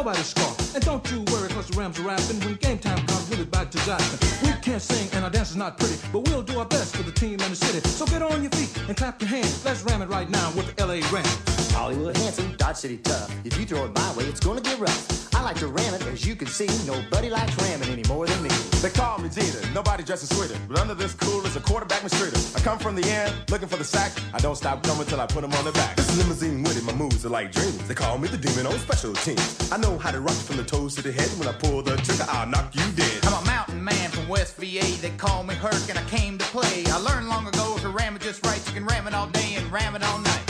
And 0.00 0.82
don't 0.82 1.10
you 1.10 1.20
worry 1.30 1.50
cause 1.50 1.66
the 1.68 1.78
Rams 1.78 1.98
are 1.98 2.04
rapping. 2.04 2.40
When 2.40 2.54
game 2.54 2.78
time 2.78 3.06
comes, 3.06 3.28
we'll 3.28 3.40
be 3.40 3.44
back 3.44 3.70
to 3.72 3.78
zapping. 3.78 4.42
We 4.42 4.58
can't 4.62 4.80
sing 4.80 5.06
and 5.12 5.24
our 5.24 5.30
dance 5.30 5.50
is 5.50 5.56
not 5.56 5.76
pretty, 5.78 5.96
but 6.10 6.20
we'll 6.20 6.42
do 6.42 6.58
our 6.58 6.64
best 6.64 6.96
for 6.96 7.02
the 7.02 7.12
team 7.12 7.32
and 7.32 7.52
the 7.52 7.56
city. 7.56 7.86
So 7.86 8.06
get 8.06 8.22
on 8.22 8.40
your 8.40 8.50
feet 8.52 8.74
and 8.88 8.96
clap 8.96 9.20
your 9.20 9.28
hands. 9.28 9.62
Let's 9.62 9.82
ram 9.82 10.00
it 10.00 10.08
right 10.08 10.30
now 10.30 10.52
with 10.52 10.74
the 10.74 10.86
LA 10.86 11.06
Rams. 11.12 11.70
Hollywood 11.72 12.16
handsome, 12.16 12.56
Dodge 12.56 12.76
City 12.76 12.96
tough. 12.96 13.30
If 13.44 13.58
you 13.58 13.66
throw 13.66 13.84
it 13.84 13.94
my 13.94 14.16
way, 14.16 14.24
it's 14.24 14.40
gonna 14.40 14.62
get 14.62 14.78
rough. 14.78 15.29
I 15.40 15.42
like 15.42 15.56
to 15.60 15.68
ram 15.68 15.94
it, 15.94 16.06
as 16.06 16.26
you 16.26 16.36
can 16.36 16.48
see. 16.48 16.68
Nobody 16.86 17.30
likes 17.30 17.56
ramming 17.62 17.88
any 17.88 18.02
more 18.08 18.26
than 18.26 18.42
me. 18.42 18.50
They 18.82 18.90
call 18.90 19.16
me 19.18 19.30
Jeter, 19.30 19.66
nobody 19.72 20.04
dresses 20.04 20.28
sweeter. 20.36 20.60
But 20.68 20.78
under 20.78 20.94
this 20.94 21.14
cool 21.14 21.46
is 21.46 21.56
a 21.56 21.60
quarterback 21.60 22.02
mistreater. 22.02 22.54
I 22.54 22.60
come 22.60 22.78
from 22.78 22.94
the 22.94 23.08
end, 23.08 23.32
looking 23.48 23.66
for 23.66 23.78
the 23.78 23.84
sack. 23.84 24.12
I 24.34 24.38
don't 24.38 24.54
stop 24.54 24.82
coming 24.82 25.06
till 25.06 25.18
I 25.18 25.24
put 25.24 25.40
them 25.40 25.54
on 25.54 25.64
the 25.64 25.72
back. 25.72 25.96
This 25.96 26.14
limousine 26.18 26.62
with 26.62 26.76
it, 26.76 26.84
my 26.84 26.92
moves 26.92 27.24
are 27.24 27.30
like 27.30 27.52
dreams. 27.52 27.88
They 27.88 27.94
call 27.94 28.18
me 28.18 28.28
the 28.28 28.36
demon 28.36 28.66
on 28.66 28.78
special 28.80 29.14
teams. 29.14 29.72
I 29.72 29.78
know 29.78 29.96
how 29.96 30.10
to 30.10 30.20
rock 30.20 30.36
from 30.36 30.58
the 30.58 30.64
toes 30.64 30.94
to 30.96 31.02
the 31.02 31.10
head. 31.10 31.30
When 31.38 31.48
I 31.48 31.52
pull 31.52 31.80
the 31.82 31.96
trigger, 31.96 32.26
I'll 32.28 32.46
knock 32.46 32.74
you 32.74 32.84
dead. 32.92 33.24
I'm 33.24 33.42
a 33.42 33.46
mountain 33.46 33.82
man 33.82 34.10
from 34.10 34.28
West 34.28 34.56
VA. 34.56 34.84
They 35.00 35.12
call 35.16 35.42
me 35.42 35.54
Herc 35.54 35.88
and 35.88 35.98
I 35.98 36.04
came 36.10 36.36
to 36.36 36.44
play. 36.52 36.84
I 36.88 36.98
learned 36.98 37.28
long 37.28 37.46
ago 37.46 37.76
if 37.78 37.82
you 37.82 37.88
ram 37.88 38.14
it 38.14 38.20
just 38.20 38.44
right, 38.44 38.60
you 38.66 38.74
can 38.74 38.84
ram 38.84 39.06
it 39.06 39.14
all 39.14 39.28
day 39.28 39.54
and 39.54 39.72
ram 39.72 39.96
it 39.96 40.04
all 40.04 40.18
night. 40.18 40.49